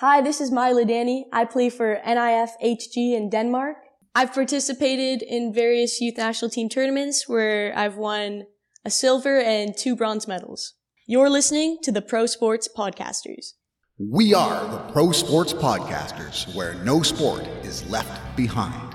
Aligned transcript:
Hi, 0.00 0.20
this 0.20 0.40
is 0.40 0.52
Mila 0.52 0.84
Danny. 0.84 1.26
I 1.32 1.44
play 1.44 1.68
for 1.68 2.00
NIF 2.06 2.50
HG 2.62 3.16
in 3.16 3.30
Denmark. 3.30 3.78
I've 4.14 4.32
participated 4.32 5.22
in 5.22 5.52
various 5.52 6.00
youth 6.00 6.16
national 6.16 6.52
team 6.52 6.68
tournaments 6.68 7.28
where 7.28 7.76
I've 7.76 7.96
won 7.96 8.44
a 8.84 8.90
silver 8.90 9.40
and 9.40 9.76
two 9.76 9.96
bronze 9.96 10.28
medals. 10.28 10.74
You're 11.08 11.28
listening 11.28 11.78
to 11.82 11.90
the 11.90 12.00
Pro 12.00 12.26
Sports 12.26 12.68
Podcasters. 12.68 13.54
We 13.98 14.34
are 14.34 14.68
the 14.68 14.78
Pro 14.92 15.10
Sports 15.10 15.52
Podcasters, 15.52 16.54
where 16.54 16.74
no 16.74 17.02
sport 17.02 17.42
is 17.64 17.84
left 17.90 18.36
behind. 18.36 18.94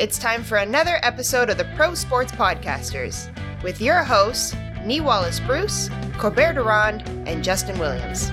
It's 0.00 0.18
time 0.18 0.42
for 0.42 0.56
another 0.56 0.98
episode 1.02 1.50
of 1.50 1.58
the 1.58 1.70
Pro 1.76 1.92
Sports 1.92 2.32
Podcasters 2.32 3.28
with 3.62 3.82
your 3.82 4.02
hosts, 4.02 4.56
Nee 4.82 5.00
Wallace 5.02 5.40
Bruce, 5.40 5.90
Corbert 6.16 6.54
Durand, 6.54 7.06
and 7.28 7.44
Justin 7.44 7.78
Williams. 7.78 8.32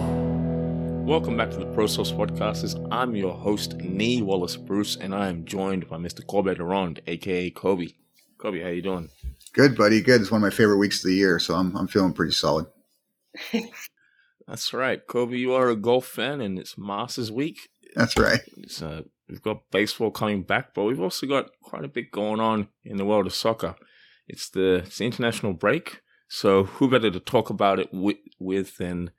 Welcome 1.11 1.35
back 1.35 1.51
to 1.51 1.57
the 1.57 1.65
Pro 1.65 1.87
Sports 1.87 2.13
Podcasters. 2.13 2.87
I'm 2.89 3.17
your 3.17 3.33
host, 3.33 3.75
Nee 3.75 4.21
Wallace 4.21 4.55
Bruce, 4.55 4.95
and 4.95 5.13
I 5.13 5.27
am 5.27 5.43
joined 5.43 5.89
by 5.89 5.97
Mr. 5.97 6.25
Corbett 6.25 6.57
Durand, 6.57 7.01
aka 7.05 7.49
Kobe. 7.49 7.89
Kobe, 8.37 8.61
how 8.61 8.69
you 8.69 8.81
doing? 8.81 9.09
Good, 9.51 9.75
buddy. 9.75 9.99
Good. 9.99 10.21
It's 10.21 10.31
one 10.31 10.39
of 10.39 10.43
my 10.43 10.55
favorite 10.55 10.77
weeks 10.77 11.03
of 11.03 11.09
the 11.09 11.15
year, 11.15 11.37
so 11.37 11.55
I'm 11.55 11.75
I'm 11.75 11.89
feeling 11.89 12.13
pretty 12.13 12.31
solid. 12.31 12.67
That's 14.47 14.73
right, 14.73 15.05
Kobe. 15.05 15.35
You 15.35 15.51
are 15.51 15.67
a 15.67 15.75
golf 15.75 16.05
fan, 16.05 16.39
and 16.39 16.57
it's 16.57 16.77
Masters 16.77 17.29
week. 17.29 17.59
That's 17.93 18.17
right. 18.17 18.39
It's, 18.55 18.81
uh, 18.81 19.01
we've 19.27 19.41
got 19.41 19.69
baseball 19.69 20.11
coming 20.11 20.43
back, 20.43 20.73
but 20.73 20.85
we've 20.85 21.01
also 21.01 21.27
got 21.27 21.49
quite 21.61 21.83
a 21.83 21.89
bit 21.89 22.11
going 22.11 22.39
on 22.39 22.69
in 22.85 22.95
the 22.95 23.05
world 23.05 23.27
of 23.27 23.35
soccer. 23.35 23.75
It's 24.29 24.49
the, 24.49 24.75
it's 24.75 24.99
the 24.99 25.07
international 25.07 25.51
break, 25.51 26.03
so 26.29 26.63
who 26.63 26.89
better 26.89 27.11
to 27.11 27.19
talk 27.19 27.49
about 27.49 27.79
it 27.79 27.89
with, 27.93 28.15
with 28.39 28.77
than 28.77 29.11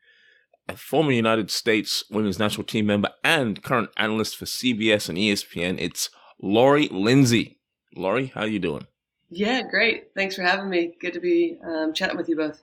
a 0.73 0.77
former 0.77 1.13
United 1.13 1.51
States 1.51 2.05
women's 2.11 2.39
national 2.39 2.65
team 2.65 2.87
member 2.87 3.11
and 3.23 3.63
current 3.63 3.91
analyst 3.97 4.37
for 4.37 4.47
CBS 4.47 5.09
and 5.09 5.19
ESPN. 5.19 5.77
It's 5.79 6.11
Lori 6.41 6.89
Lindsey. 6.89 7.59
Lori, 7.95 8.33
how 8.35 8.43
are 8.43 8.47
you 8.47 8.59
doing? 8.59 8.87
Yeah, 9.31 9.63
great. 9.63 10.09
Thanks 10.15 10.37
for 10.37 10.43
having 10.43 10.71
me. 10.71 10.95
Good 11.01 11.13
to 11.13 11.21
be 11.21 11.59
um, 11.65 11.93
chatting 11.93 12.17
with 12.17 12.29
you 12.29 12.37
both. 12.37 12.63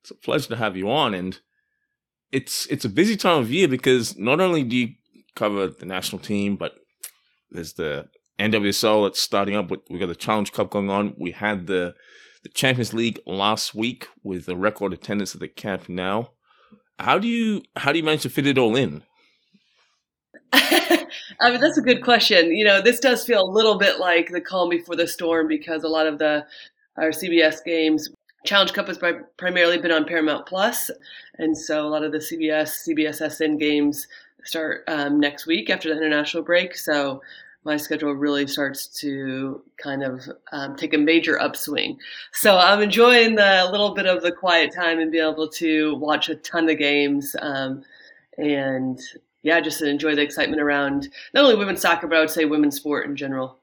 It's 0.00 0.10
a 0.10 0.14
pleasure 0.14 0.48
to 0.48 0.56
have 0.56 0.76
you 0.76 0.90
on, 0.90 1.14
and 1.14 1.38
it's 2.32 2.66
it's 2.66 2.84
a 2.84 2.88
busy 2.88 3.16
time 3.16 3.38
of 3.38 3.50
year 3.50 3.68
because 3.68 4.16
not 4.18 4.40
only 4.40 4.62
do 4.64 4.76
you 4.76 4.94
cover 5.34 5.68
the 5.68 5.86
national 5.86 6.20
team, 6.20 6.56
but 6.56 6.74
there's 7.50 7.74
the 7.74 8.08
NWSL 8.38 9.06
that's 9.06 9.20
starting 9.20 9.56
up. 9.56 9.70
With, 9.70 9.80
we 9.90 9.98
got 9.98 10.06
the 10.06 10.14
Challenge 10.14 10.52
Cup 10.52 10.70
going 10.70 10.90
on. 10.90 11.14
We 11.18 11.32
had 11.32 11.66
the 11.66 11.94
the 12.42 12.48
Champions 12.48 12.94
League 12.94 13.20
last 13.26 13.74
week 13.74 14.08
with 14.22 14.48
a 14.48 14.56
record 14.56 14.92
attendance 14.92 15.34
at 15.34 15.40
the 15.40 15.48
Camp 15.48 15.88
Nou. 15.88 16.26
How 17.00 17.18
do 17.18 17.26
you 17.26 17.62
how 17.76 17.92
do 17.92 17.98
you 17.98 18.04
manage 18.04 18.22
to 18.22 18.30
fit 18.30 18.46
it 18.46 18.58
all 18.58 18.76
in? 18.76 19.02
I 20.52 21.50
mean, 21.50 21.60
that's 21.60 21.78
a 21.78 21.82
good 21.82 22.02
question. 22.02 22.54
You 22.54 22.64
know, 22.64 22.82
this 22.82 23.00
does 23.00 23.24
feel 23.24 23.42
a 23.42 23.50
little 23.50 23.78
bit 23.78 23.98
like 23.98 24.30
the 24.30 24.40
calm 24.40 24.68
before 24.68 24.96
the 24.96 25.08
storm 25.08 25.48
because 25.48 25.82
a 25.82 25.88
lot 25.88 26.06
of 26.06 26.18
the 26.18 26.46
our 26.96 27.08
CBS 27.08 27.64
games, 27.64 28.10
Challenge 28.44 28.72
Cup 28.72 28.88
has 28.88 28.98
primarily 29.38 29.78
been 29.78 29.92
on 29.92 30.04
Paramount 30.04 30.46
Plus, 30.46 30.90
and 31.38 31.56
so 31.56 31.86
a 31.86 31.88
lot 31.88 32.04
of 32.04 32.12
the 32.12 32.18
CBS 32.18 32.86
CBSSN 32.86 33.58
games 33.58 34.06
start 34.44 34.84
um, 34.88 35.18
next 35.18 35.46
week 35.46 35.70
after 35.70 35.88
the 35.88 35.96
international 35.96 36.42
break. 36.42 36.76
So 36.76 37.22
my 37.64 37.76
schedule 37.76 38.12
really 38.14 38.46
starts 38.46 38.86
to 39.00 39.62
kind 39.82 40.02
of 40.02 40.22
um, 40.52 40.76
take 40.76 40.94
a 40.94 40.98
major 40.98 41.38
upswing. 41.40 41.98
So 42.32 42.56
I'm 42.56 42.80
enjoying 42.82 43.34
the 43.34 43.68
little 43.70 43.94
bit 43.94 44.06
of 44.06 44.22
the 44.22 44.32
quiet 44.32 44.74
time 44.74 44.98
and 44.98 45.12
being 45.12 45.28
able 45.28 45.48
to 45.48 45.94
watch 45.96 46.28
a 46.28 46.36
ton 46.36 46.68
of 46.70 46.78
games. 46.78 47.36
Um, 47.40 47.82
and 48.38 48.98
yeah, 49.42 49.60
just 49.60 49.82
enjoy 49.82 50.14
the 50.14 50.22
excitement 50.22 50.62
around 50.62 51.08
not 51.34 51.44
only 51.44 51.56
women's 51.56 51.82
soccer, 51.82 52.06
but 52.06 52.16
I 52.16 52.20
would 52.20 52.30
say 52.30 52.46
women's 52.46 52.76
sport 52.76 53.06
in 53.06 53.14
general. 53.16 53.58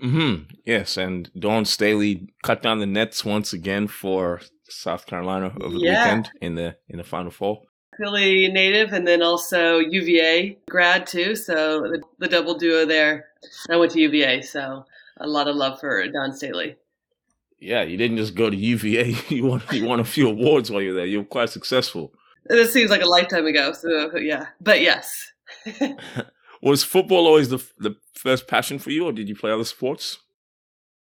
Hmm. 0.00 0.34
Yes, 0.64 0.96
and 0.96 1.30
Dawn 1.38 1.64
Staley 1.64 2.32
cut 2.42 2.62
down 2.62 2.78
the 2.78 2.86
nets 2.86 3.24
once 3.24 3.52
again 3.52 3.86
for 3.86 4.40
South 4.68 5.04
Carolina 5.06 5.52
over 5.60 5.74
the 5.78 5.84
Yeah. 5.84 6.04
weekend 6.04 6.30
in 6.40 6.54
the 6.54 6.76
in 6.88 6.96
the 6.98 7.04
Final 7.04 7.30
Four. 7.30 7.62
Philly 8.00 8.48
native 8.48 8.92
and 8.92 9.06
then 9.06 9.22
also 9.22 9.78
UVA 9.78 10.56
grad 10.68 11.06
too. 11.06 11.36
So 11.36 11.82
the, 11.82 12.02
the 12.18 12.28
double 12.28 12.56
duo 12.56 12.86
there. 12.86 13.26
I 13.68 13.76
went 13.76 13.92
to 13.92 14.00
UVA, 14.00 14.42
so 14.42 14.84
a 15.18 15.26
lot 15.26 15.48
of 15.48 15.56
love 15.56 15.80
for 15.80 16.06
Dawn 16.08 16.34
Staley. 16.34 16.76
Yeah, 17.58 17.82
you 17.82 17.98
didn't 17.98 18.16
just 18.16 18.34
go 18.34 18.48
to 18.48 18.56
UVA. 18.56 19.14
You 19.28 19.44
won 19.44 19.62
you 19.70 19.84
won 19.84 20.00
a 20.00 20.04
few 20.04 20.28
awards 20.28 20.70
while 20.70 20.80
you 20.80 20.90
were 20.90 20.96
there. 20.96 21.06
You 21.06 21.18
were 21.18 21.24
quite 21.26 21.50
successful. 21.50 22.12
This 22.46 22.72
seems 22.72 22.90
like 22.90 23.02
a 23.02 23.06
lifetime 23.06 23.46
ago. 23.46 23.72
So 23.72 24.16
yeah, 24.16 24.46
but 24.60 24.80
yes. 24.80 25.32
Was 26.62 26.82
football 26.82 27.26
always 27.26 27.50
the 27.50 27.64
the 27.78 27.96
first 28.14 28.46
passion 28.46 28.78
for 28.78 28.90
you, 28.90 29.04
or 29.06 29.12
did 29.12 29.28
you 29.28 29.36
play 29.36 29.50
other 29.50 29.64
sports? 29.64 30.18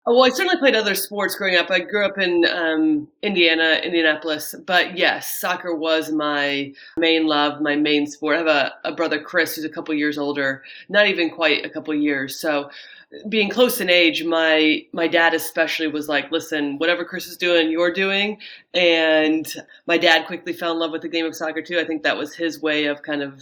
Oh, 0.07 0.13
well, 0.13 0.25
I 0.25 0.29
certainly 0.29 0.59
played 0.59 0.75
other 0.75 0.93
sports 0.93 1.33
growing 1.35 1.55
up. 1.55 1.71
I 1.71 1.79
grew 1.79 2.05
up 2.05 2.19
in 2.19 2.45
um, 2.45 3.07
Indiana, 3.23 3.81
Indianapolis, 3.83 4.53
but 4.67 4.95
yes, 4.95 5.39
soccer 5.39 5.73
was 5.73 6.11
my 6.11 6.73
main 6.95 7.25
love, 7.25 7.59
my 7.59 7.75
main 7.75 8.05
sport. 8.05 8.35
I 8.35 8.37
have 8.37 8.47
a, 8.47 8.73
a 8.83 8.91
brother, 8.91 9.19
Chris, 9.19 9.55
who's 9.55 9.65
a 9.65 9.69
couple 9.69 9.95
years 9.95 10.19
older, 10.19 10.61
not 10.89 11.07
even 11.07 11.31
quite 11.31 11.65
a 11.65 11.69
couple 11.69 11.95
years. 11.95 12.39
So, 12.39 12.69
being 13.29 13.49
close 13.49 13.81
in 13.81 13.89
age, 13.89 14.23
my 14.23 14.85
my 14.91 15.07
dad 15.07 15.33
especially 15.33 15.87
was 15.87 16.07
like, 16.07 16.31
"Listen, 16.31 16.77
whatever 16.77 17.03
Chris 17.03 17.27
is 17.27 17.37
doing, 17.37 17.71
you're 17.71 17.93
doing." 17.93 18.37
And 18.75 19.51
my 19.87 19.97
dad 19.97 20.27
quickly 20.27 20.53
fell 20.53 20.73
in 20.73 20.79
love 20.79 20.91
with 20.91 21.01
the 21.01 21.09
game 21.09 21.25
of 21.25 21.35
soccer 21.35 21.61
too. 21.61 21.79
I 21.79 21.85
think 21.85 22.03
that 22.03 22.17
was 22.17 22.35
his 22.35 22.61
way 22.61 22.85
of 22.85 23.01
kind 23.01 23.23
of 23.23 23.41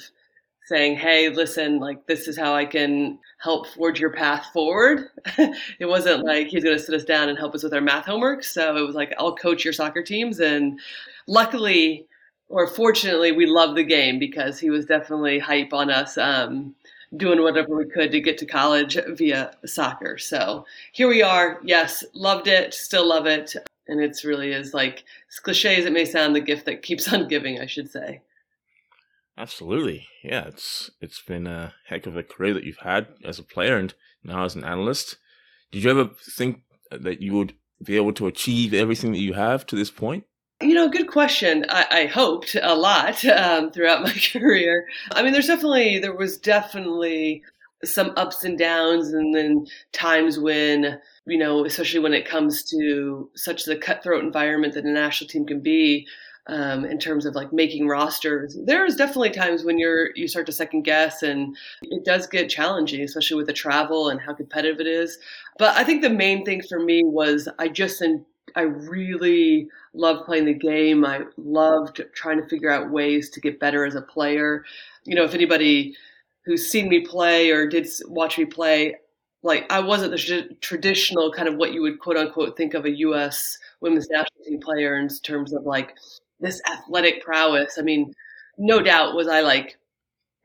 saying, 0.68 0.97
"Hey, 0.97 1.29
listen, 1.29 1.79
like 1.79 2.06
this 2.07 2.28
is 2.28 2.38
how 2.38 2.53
I 2.53 2.66
can 2.66 3.19
help 3.40 3.68
forge 3.68 4.00
your 4.00 4.12
path 4.12 4.47
forward." 4.53 5.09
it 5.38 5.88
wasn't 5.88 6.25
like 6.25 6.47
he's 6.47 6.63
going 6.63 6.78
to 6.78 6.84
sit 6.84 6.96
us 6.96 7.06
down 7.06 7.29
and 7.29 7.38
help 7.38 7.56
us 7.56 7.63
with 7.63 7.74
our 7.74 7.81
math 7.81 8.06
homework. 8.06 8.44
So 8.44 8.75
it 8.78 8.85
was 8.85 8.96
like, 8.96 9.13
"I'll 9.18 9.35
coach 9.35 9.63
your 9.63 9.73
soccer 9.73 10.03
teams." 10.03 10.40
And 10.40 10.79
luckily, 11.28 12.07
or 12.50 12.68
fortunately, 12.68 13.31
we 13.31 13.46
loved 13.46 13.78
the 13.78 13.84
game 13.84 14.19
because 14.19 14.59
he 14.59 14.69
was 14.69 14.85
definitely 14.85 15.40
hype 15.40 15.73
on 15.73 15.90
us. 15.90 16.18
Um, 16.18 16.75
doing 17.18 17.41
whatever 17.41 17.75
we 17.75 17.85
could 17.85 18.12
to 18.12 18.19
get 18.19 18.38
to 18.40 18.46
college 18.46 18.97
via 19.09 19.52
soccer. 19.66 20.18
So 20.18 20.66
here 20.91 21.07
we 21.07 21.22
are. 21.22 21.59
Yes, 21.63 22.03
loved 22.13 22.47
it, 22.47 22.73
still 22.73 23.07
love 23.07 23.25
it. 23.25 23.56
And 23.88 24.02
it's 24.02 24.23
really 24.23 24.52
is 24.52 24.73
like, 24.73 25.03
as 25.29 25.40
cliche 25.40 25.75
as 25.75 25.85
it 25.85 25.94
may 25.94 26.06
sound, 26.06 26.35
the 26.35 26.41
gift 26.41 26.66
that 26.66 26.81
keeps 26.81 27.12
on 27.13 27.28
giving, 27.28 27.59
I 27.59 27.66
should 27.66 27.90
say. 27.90 28.22
Absolutely, 29.38 30.07
yeah. 30.23 30.45
It's 30.45 30.91
it's 31.01 31.21
been 31.21 31.47
a 31.47 31.73
heck 31.88 32.05
of 32.05 32.16
a 32.16 32.23
career 32.23 32.53
that 32.53 32.63
you've 32.63 32.77
had 32.77 33.07
as 33.23 33.39
a 33.39 33.44
player 33.44 33.77
and 33.77 33.94
now 34.23 34.45
as 34.45 34.55
an 34.55 34.63
analyst. 34.63 35.17
Did 35.71 35.83
you 35.83 35.89
ever 35.89 36.11
think 36.35 36.61
that 36.91 37.21
you 37.21 37.33
would 37.33 37.55
be 37.83 37.95
able 37.95 38.13
to 38.13 38.27
achieve 38.27 38.73
everything 38.73 39.11
that 39.11 39.19
you 39.19 39.33
have 39.33 39.66
to 39.67 39.75
this 39.75 39.91
point? 39.91 40.25
You 40.61 40.75
know, 40.75 40.88
good 40.88 41.07
question. 41.09 41.66
I, 41.67 41.85
I 41.89 42.05
hoped 42.05 42.55
a 42.61 42.75
lot 42.75 43.25
um, 43.25 43.72
throughout 43.72 44.03
my 44.03 44.13
career. 44.13 44.88
I 45.11 45.23
mean, 45.23 45.33
there's 45.33 45.47
definitely, 45.47 45.99
there 45.99 46.16
was 46.16 46.38
definitely 46.38 47.43
some 47.83 48.13
ups 48.16 48.45
and 48.45 48.57
downs, 48.57 49.11
and 49.11 49.35
then 49.35 49.67
times 49.91 50.39
when, 50.39 50.99
you 51.25 51.38
know, 51.38 51.66
especially 51.66 51.99
when 51.99 52.13
it 52.13 52.25
comes 52.25 52.63
to 52.69 53.29
such 53.35 53.66
the 53.66 53.75
cutthroat 53.75 54.23
environment 54.23 54.73
that 54.75 54.85
a 54.85 54.91
national 54.91 55.28
team 55.28 55.46
can 55.46 55.59
be, 55.59 56.08
um, 56.47 56.85
in 56.85 56.99
terms 56.99 57.25
of 57.25 57.35
like 57.35 57.53
making 57.53 57.87
rosters. 57.87 58.57
There's 58.66 58.95
definitely 58.95 59.29
times 59.29 59.63
when 59.63 59.78
you're 59.78 60.09
you 60.16 60.28
start 60.28 60.45
to 60.47 60.51
second 60.51 60.84
guess, 60.84 61.23
and 61.23 61.55
it 61.84 62.05
does 62.05 62.28
get 62.28 62.49
challenging, 62.49 63.01
especially 63.01 63.37
with 63.37 63.47
the 63.47 63.53
travel 63.53 64.09
and 64.09 64.19
how 64.19 64.34
competitive 64.34 64.79
it 64.79 64.87
is. 64.87 65.17
But 65.57 65.75
I 65.75 65.84
think 65.84 66.01
the 66.01 66.09
main 66.09 66.45
thing 66.45 66.61
for 66.67 66.79
me 66.79 67.03
was 67.03 67.47
I 67.59 67.69
just 67.69 68.01
en- 68.01 68.25
I 68.55 68.61
really 68.61 69.69
loved 69.93 70.25
playing 70.25 70.45
the 70.45 70.53
game. 70.53 71.05
I 71.05 71.22
loved 71.37 72.01
trying 72.13 72.41
to 72.41 72.47
figure 72.47 72.69
out 72.69 72.91
ways 72.91 73.29
to 73.31 73.41
get 73.41 73.59
better 73.59 73.85
as 73.85 73.96
a 73.96 74.01
player. 74.01 74.66
You 75.05 75.16
know, 75.16 75.23
if 75.23 75.34
anybody 75.34 75.96
who's 76.46 76.69
seen 76.69 76.89
me 76.89 77.01
play 77.01 77.51
or 77.51 77.67
did 77.67 77.87
watch 78.07 78.37
me 78.37 78.46
play, 78.46 78.96
like 79.43 79.66
I 79.72 79.79
wasn't 79.79 80.11
the 80.11 80.55
traditional 80.61 81.31
kind 81.31 81.47
of 81.47 81.55
what 81.55 81.73
you 81.73 81.81
would 81.81 81.99
quote 81.99 82.17
unquote 82.17 82.57
think 82.57 82.73
of 82.73 82.85
a 82.85 82.97
U.S. 82.97 83.57
women's 83.81 84.09
national 84.09 84.43
team 84.46 84.59
player 84.59 84.97
in 84.97 85.07
terms 85.09 85.53
of 85.53 85.63
like 85.63 85.96
this 86.43 86.61
athletic 86.72 87.23
prowess. 87.23 87.78
I 87.79 87.81
mean, 87.81 88.13
no 88.57 88.81
doubt 88.81 89.16
was 89.16 89.28
I 89.28 89.41
like 89.41 89.78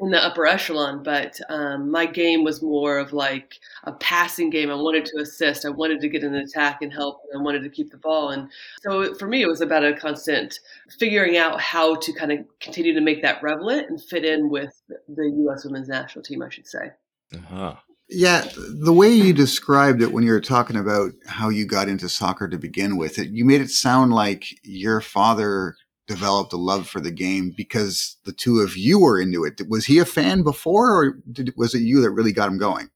in 0.01 0.11
the 0.11 0.25
upper 0.25 0.47
echelon, 0.47 1.03
but 1.03 1.41
um, 1.49 1.91
my 1.91 2.07
game 2.07 2.45
was 2.45 2.63
more 2.63 2.99
of 2.99 3.13
like 3.13 3.55
a 3.83 3.93
passing 3.93 4.49
game. 4.49 4.71
I 4.71 4.75
wanted 4.75 5.05
to 5.07 5.21
assist. 5.21 5.67
I 5.67 5.71
wanted 5.71 6.01
to 6.01 6.09
get 6.09 6.23
in 6.23 6.33
the 6.33 6.43
attack 6.43 6.83
and 6.83 6.93
help. 6.93 7.21
And 7.33 7.41
I 7.41 7.45
wanted 7.45 7.65
to 7.65 7.69
keep 7.69 7.91
the 7.91 7.97
ball. 7.97 8.31
And 8.31 8.49
so 8.81 9.15
for 9.15 9.27
me, 9.27 9.43
it 9.43 9.49
was 9.49 9.61
about 9.61 9.85
a 9.85 9.95
constant 9.95 10.61
figuring 11.01 11.37
out 11.37 11.61
how 11.61 11.97
to 11.97 12.13
kind 12.13 12.31
of 12.31 12.39
continue 12.61 12.95
to 12.95 13.01
make 13.01 13.23
that 13.23 13.43
relevant 13.43 13.91
and 13.91 14.01
fit 14.01 14.25
in 14.25 14.51
with 14.51 14.81
the 14.89 15.33
U.S. 15.39 15.65
women's 15.65 15.89
national 15.89 16.23
team, 16.23 16.43
I 16.43 16.49
should 16.49 16.69
say. 16.69 16.93
Uh-huh. 17.35 17.75
Yeah, 18.11 18.49
the 18.57 18.93
way 18.93 19.11
you 19.11 19.35
described 19.35 20.01
it 20.01 20.13
when 20.13 20.25
you 20.25 20.31
were 20.31 20.41
talking 20.41 20.77
about 20.77 21.11
how 21.27 21.51
you 21.51 21.67
got 21.67 21.89
into 21.89 22.09
soccer 22.09 22.49
to 22.49 22.57
begin 22.57 22.97
with, 22.97 23.19
it, 23.19 23.29
you 23.29 23.45
made 23.45 23.61
it 23.61 23.69
sound 23.69 24.15
like 24.15 24.47
your 24.63 25.03
father 25.03 25.77
developed 26.09 26.53
a 26.53 26.57
love 26.57 26.89
for 26.89 27.01
the 27.01 27.13
game 27.13 27.53
because 27.57 28.17
the 28.25 28.33
two 28.33 28.59
of 28.59 28.77
you 28.77 28.99
were 28.99 29.21
into 29.21 29.45
it. 29.45 29.61
Was 29.69 29.87
he 29.87 29.99
a 29.99 30.05
fan 30.05 30.43
before, 30.43 30.93
or 30.93 31.19
did, 31.31 31.55
was 31.57 31.75
it 31.75 31.83
you 31.83 32.01
that 32.01 32.11
really 32.11 32.33
got 32.33 32.49
him 32.49 32.59
going? 32.59 32.91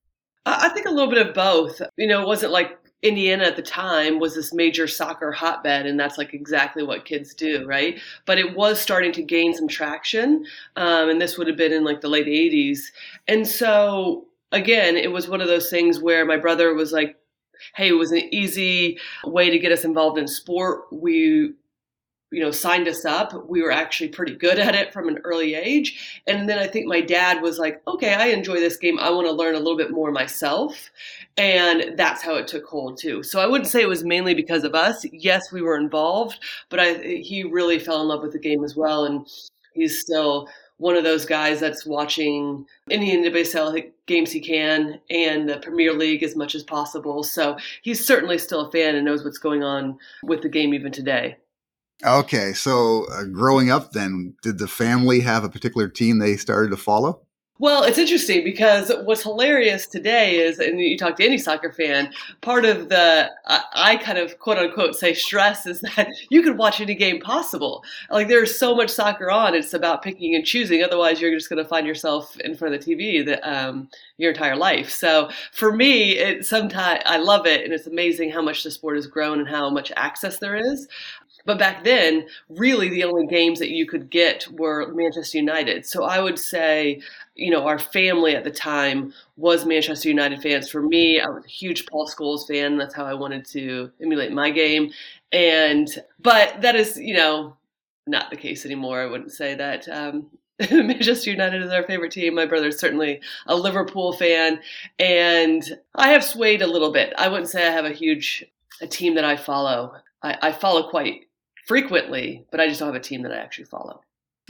I 0.44 0.70
think 0.70 0.86
a 0.86 0.90
little 0.90 1.10
bit 1.10 1.24
of 1.24 1.34
both. 1.34 1.80
You 1.96 2.08
know, 2.08 2.22
it 2.22 2.26
wasn't 2.26 2.50
like 2.50 2.78
Indiana 3.02 3.44
at 3.44 3.56
the 3.56 3.62
time 3.62 4.18
was 4.18 4.34
this 4.34 4.52
major 4.52 4.88
soccer 4.88 5.30
hotbed, 5.30 5.86
and 5.86 6.00
that's 6.00 6.18
like 6.18 6.34
exactly 6.34 6.82
what 6.82 7.04
kids 7.04 7.34
do, 7.34 7.66
right? 7.66 8.00
But 8.26 8.38
it 8.38 8.56
was 8.56 8.80
starting 8.80 9.12
to 9.12 9.22
gain 9.22 9.54
some 9.54 9.68
traction, 9.68 10.44
um, 10.76 11.10
and 11.10 11.20
this 11.20 11.36
would 11.36 11.46
have 11.46 11.56
been 11.56 11.72
in 11.72 11.84
like 11.84 12.00
the 12.00 12.08
late 12.08 12.26
80s. 12.26 12.80
And 13.28 13.46
so 13.46 14.26
again, 14.52 14.96
it 14.96 15.12
was 15.12 15.28
one 15.28 15.40
of 15.40 15.48
those 15.48 15.70
things 15.70 16.00
where 16.00 16.24
my 16.24 16.36
brother 16.36 16.74
was 16.74 16.92
like, 16.92 17.16
hey, 17.74 17.88
it 17.88 17.92
was 17.92 18.12
an 18.12 18.22
easy 18.32 18.98
way 19.24 19.50
to 19.50 19.58
get 19.58 19.72
us 19.72 19.84
involved 19.84 20.18
in 20.18 20.26
sport. 20.26 20.84
We 20.90 21.54
you 22.32 22.40
know 22.40 22.50
signed 22.50 22.88
us 22.88 23.04
up 23.04 23.48
we 23.48 23.62
were 23.62 23.70
actually 23.70 24.08
pretty 24.08 24.34
good 24.34 24.58
at 24.58 24.74
it 24.74 24.92
from 24.92 25.08
an 25.08 25.18
early 25.24 25.54
age. 25.54 26.20
And 26.26 26.48
then 26.48 26.58
i 26.58 26.66
think 26.66 26.86
my 26.86 27.00
dad 27.00 27.42
was 27.42 27.58
like 27.58 27.82
okay 27.86 28.14
i 28.14 28.26
enjoy 28.26 28.58
this 28.58 28.76
game. 28.76 28.98
I 28.98 29.10
want 29.10 29.26
to 29.26 29.32
learn 29.32 29.54
a 29.54 29.58
little 29.58 29.76
bit 29.76 29.90
more 29.90 30.10
myself. 30.10 30.90
And 31.36 31.96
that's 31.96 32.22
how 32.22 32.34
it 32.34 32.48
took 32.48 32.66
hold 32.66 32.98
too. 32.98 33.22
So 33.22 33.40
i 33.40 33.46
wouldn't 33.46 33.68
say 33.68 33.82
it 33.82 33.88
was 33.88 34.04
mainly 34.04 34.34
because 34.34 34.64
of 34.64 34.74
us. 34.74 35.04
Yes 35.12 35.52
we 35.52 35.62
were 35.62 35.76
involved 35.76 36.40
but 36.70 36.80
i 36.80 36.94
he 36.94 37.44
really 37.44 37.78
fell 37.78 38.00
in 38.00 38.08
love 38.08 38.22
with 38.22 38.32
the 38.32 38.38
game 38.38 38.64
as 38.64 38.74
well. 38.76 39.04
And 39.04 39.26
he's 39.74 39.98
still 39.98 40.48
one 40.82 40.96
of 40.96 41.04
those 41.04 41.24
guys 41.24 41.60
that's 41.60 41.86
watching 41.86 42.66
any 42.90 43.16
NWSL 43.16 43.88
games 44.06 44.32
he 44.32 44.40
can 44.40 44.98
and 45.10 45.48
the 45.48 45.58
Premier 45.58 45.92
League 45.92 46.24
as 46.24 46.34
much 46.34 46.56
as 46.56 46.64
possible. 46.64 47.22
So 47.22 47.56
he's 47.82 48.04
certainly 48.04 48.36
still 48.36 48.66
a 48.66 48.70
fan 48.72 48.96
and 48.96 49.04
knows 49.04 49.24
what's 49.24 49.38
going 49.38 49.62
on 49.62 49.96
with 50.24 50.42
the 50.42 50.48
game 50.48 50.74
even 50.74 50.90
today. 50.90 51.36
Okay, 52.04 52.52
so 52.52 53.06
uh, 53.12 53.24
growing 53.24 53.70
up, 53.70 53.92
then 53.92 54.34
did 54.42 54.58
the 54.58 54.66
family 54.66 55.20
have 55.20 55.44
a 55.44 55.48
particular 55.48 55.88
team 55.88 56.18
they 56.18 56.36
started 56.36 56.70
to 56.70 56.76
follow? 56.76 57.22
Well, 57.62 57.84
it's 57.84 57.96
interesting 57.96 58.42
because 58.42 58.90
what's 59.04 59.22
hilarious 59.22 59.86
today 59.86 60.38
is, 60.38 60.58
and 60.58 60.80
you 60.80 60.98
talk 60.98 61.14
to 61.18 61.24
any 61.24 61.38
soccer 61.38 61.70
fan, 61.70 62.12
part 62.40 62.64
of 62.64 62.88
the, 62.88 63.30
I 63.46 64.00
kind 64.02 64.18
of 64.18 64.36
quote 64.40 64.58
unquote 64.58 64.96
say 64.96 65.14
stress 65.14 65.64
is 65.64 65.80
that 65.96 66.08
you 66.28 66.42
could 66.42 66.58
watch 66.58 66.80
any 66.80 66.96
game 66.96 67.20
possible. 67.20 67.84
Like 68.10 68.26
there's 68.26 68.58
so 68.58 68.74
much 68.74 68.90
soccer 68.90 69.30
on, 69.30 69.54
it's 69.54 69.74
about 69.74 70.02
picking 70.02 70.34
and 70.34 70.44
choosing. 70.44 70.82
Otherwise, 70.82 71.20
you're 71.20 71.32
just 71.32 71.50
going 71.50 71.62
to 71.62 71.68
find 71.68 71.86
yourself 71.86 72.36
in 72.40 72.56
front 72.56 72.74
of 72.74 72.84
the 72.84 72.96
TV 72.96 73.38
um, 73.46 73.88
your 74.16 74.32
entire 74.32 74.56
life. 74.56 74.90
So 74.90 75.30
for 75.52 75.72
me, 75.72 76.18
it 76.18 76.44
sometimes 76.44 77.02
I 77.06 77.18
love 77.18 77.46
it, 77.46 77.62
and 77.64 77.72
it's 77.72 77.86
amazing 77.86 78.30
how 78.30 78.42
much 78.42 78.64
the 78.64 78.72
sport 78.72 78.96
has 78.96 79.06
grown 79.06 79.38
and 79.38 79.48
how 79.48 79.70
much 79.70 79.92
access 79.94 80.40
there 80.40 80.56
is. 80.56 80.88
But 81.44 81.58
back 81.58 81.84
then, 81.84 82.26
really 82.48 82.88
the 82.88 83.04
only 83.04 83.26
games 83.26 83.58
that 83.58 83.70
you 83.70 83.86
could 83.86 84.10
get 84.10 84.46
were 84.52 84.92
Manchester 84.92 85.38
United. 85.38 85.86
So 85.86 86.04
I 86.04 86.20
would 86.20 86.38
say, 86.38 87.00
you 87.34 87.50
know, 87.50 87.66
our 87.66 87.78
family 87.78 88.36
at 88.36 88.44
the 88.44 88.50
time 88.50 89.12
was 89.36 89.66
Manchester 89.66 90.08
United 90.08 90.42
fans. 90.42 90.70
For 90.70 90.82
me, 90.82 91.20
I 91.20 91.28
was 91.28 91.44
a 91.44 91.48
huge 91.48 91.86
Paul 91.86 92.08
Scholes 92.08 92.46
fan. 92.46 92.78
That's 92.78 92.94
how 92.94 93.04
I 93.04 93.14
wanted 93.14 93.44
to 93.48 93.90
emulate 94.00 94.32
my 94.32 94.50
game. 94.50 94.92
And, 95.32 95.88
but 96.20 96.60
that 96.62 96.76
is, 96.76 96.96
you 96.96 97.14
know, 97.14 97.56
not 98.06 98.30
the 98.30 98.36
case 98.36 98.64
anymore. 98.64 99.00
I 99.00 99.06
wouldn't 99.06 99.32
say 99.32 99.54
that. 99.54 99.88
Um, 99.88 100.26
Manchester 100.70 101.30
United 101.30 101.62
is 101.62 101.72
our 101.72 101.82
favorite 101.84 102.12
team. 102.12 102.34
My 102.34 102.46
brother's 102.46 102.78
certainly 102.78 103.20
a 103.46 103.56
Liverpool 103.56 104.12
fan, 104.12 104.60
and 104.98 105.62
I 105.94 106.10
have 106.10 106.22
swayed 106.22 106.62
a 106.62 106.66
little 106.66 106.92
bit. 106.92 107.12
I 107.16 107.28
wouldn't 107.28 107.48
say 107.48 107.66
I 107.66 107.72
have 107.72 107.84
a 107.84 107.92
huge 107.92 108.44
a 108.80 108.86
team 108.86 109.14
that 109.14 109.24
I 109.24 109.36
follow. 109.36 109.94
I, 110.22 110.36
I 110.42 110.52
follow 110.52 110.88
quite 110.88 111.26
frequently, 111.66 112.46
but 112.50 112.60
I 112.60 112.68
just 112.68 112.80
don't 112.80 112.88
have 112.88 113.00
a 113.00 113.04
team 113.04 113.22
that 113.22 113.32
I 113.32 113.36
actually 113.36 113.66
follow. 113.66 114.00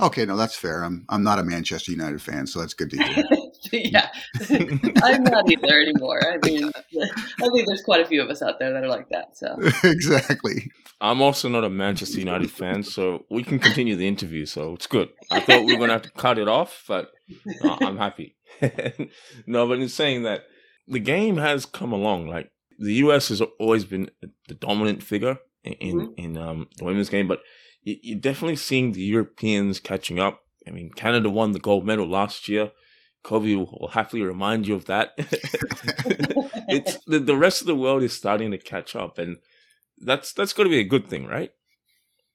Okay, 0.00 0.24
no, 0.24 0.36
that's 0.36 0.56
fair. 0.56 0.82
I'm 0.82 1.04
I'm 1.10 1.22
not 1.22 1.38
a 1.38 1.44
Manchester 1.44 1.92
United 1.92 2.22
fan, 2.22 2.46
so 2.46 2.60
that's 2.60 2.72
good 2.72 2.90
to 2.90 3.02
hear. 3.02 3.24
yeah, 3.72 4.08
I'm 5.02 5.22
not 5.22 5.50
either 5.50 5.80
anymore. 5.80 6.20
I 6.26 6.38
mean, 6.46 6.70
I 6.74 7.48
think 7.48 7.66
there's 7.66 7.82
quite 7.82 8.00
a 8.00 8.06
few 8.06 8.22
of 8.22 8.30
us 8.30 8.40
out 8.40 8.58
there 8.58 8.72
that 8.72 8.82
are 8.82 8.88
like 8.88 9.10
that. 9.10 9.36
So 9.36 9.58
exactly. 9.84 10.70
I'm 11.02 11.20
also 11.20 11.48
not 11.48 11.64
a 11.64 11.68
Manchester 11.68 12.18
United 12.18 12.50
fan, 12.50 12.84
so 12.84 13.26
we 13.30 13.42
can 13.42 13.58
continue 13.58 13.94
the 13.94 14.08
interview. 14.08 14.46
So 14.46 14.72
it's 14.74 14.86
good. 14.86 15.10
I 15.30 15.40
thought 15.40 15.64
we 15.64 15.74
were 15.74 15.80
gonna 15.80 15.92
have 15.92 16.02
to 16.02 16.10
cut 16.10 16.38
it 16.38 16.48
off, 16.48 16.84
but 16.88 17.10
no, 17.62 17.76
I'm 17.82 17.98
happy. 17.98 18.36
no, 19.46 19.68
but 19.68 19.78
in 19.78 19.90
saying 19.90 20.22
that, 20.22 20.44
the 20.88 21.00
game 21.00 21.36
has 21.36 21.66
come 21.66 21.92
along. 21.92 22.28
Like 22.28 22.50
the 22.78 22.94
US 22.94 23.28
has 23.28 23.42
always 23.60 23.84
been 23.84 24.10
the 24.48 24.54
dominant 24.54 25.02
figure 25.02 25.38
in 25.64 26.00
mm-hmm. 26.00 26.12
in 26.16 26.36
um, 26.36 26.68
the 26.76 26.84
women's 26.84 27.08
game, 27.08 27.28
but 27.28 27.40
you're 27.82 28.18
definitely 28.18 28.56
seeing 28.56 28.92
the 28.92 29.02
Europeans 29.02 29.80
catching 29.80 30.18
up. 30.18 30.42
I 30.66 30.70
mean, 30.70 30.90
Canada 30.90 31.28
won 31.30 31.52
the 31.52 31.58
gold 31.58 31.84
medal 31.84 32.08
last 32.08 32.48
year. 32.48 32.70
Kobe 33.24 33.54
will 33.54 33.90
happily 33.92 34.22
remind 34.22 34.66
you 34.66 34.74
of 34.74 34.86
that. 34.86 35.12
it's 35.16 36.98
the, 37.06 37.20
the 37.20 37.36
rest 37.36 37.60
of 37.60 37.66
the 37.66 37.76
world 37.76 38.02
is 38.02 38.12
starting 38.12 38.50
to 38.50 38.58
catch 38.58 38.96
up, 38.96 39.18
and 39.18 39.38
that's 39.98 40.32
that's 40.32 40.52
going 40.52 40.68
to 40.68 40.74
be 40.74 40.80
a 40.80 40.84
good 40.84 41.08
thing, 41.08 41.26
right? 41.26 41.52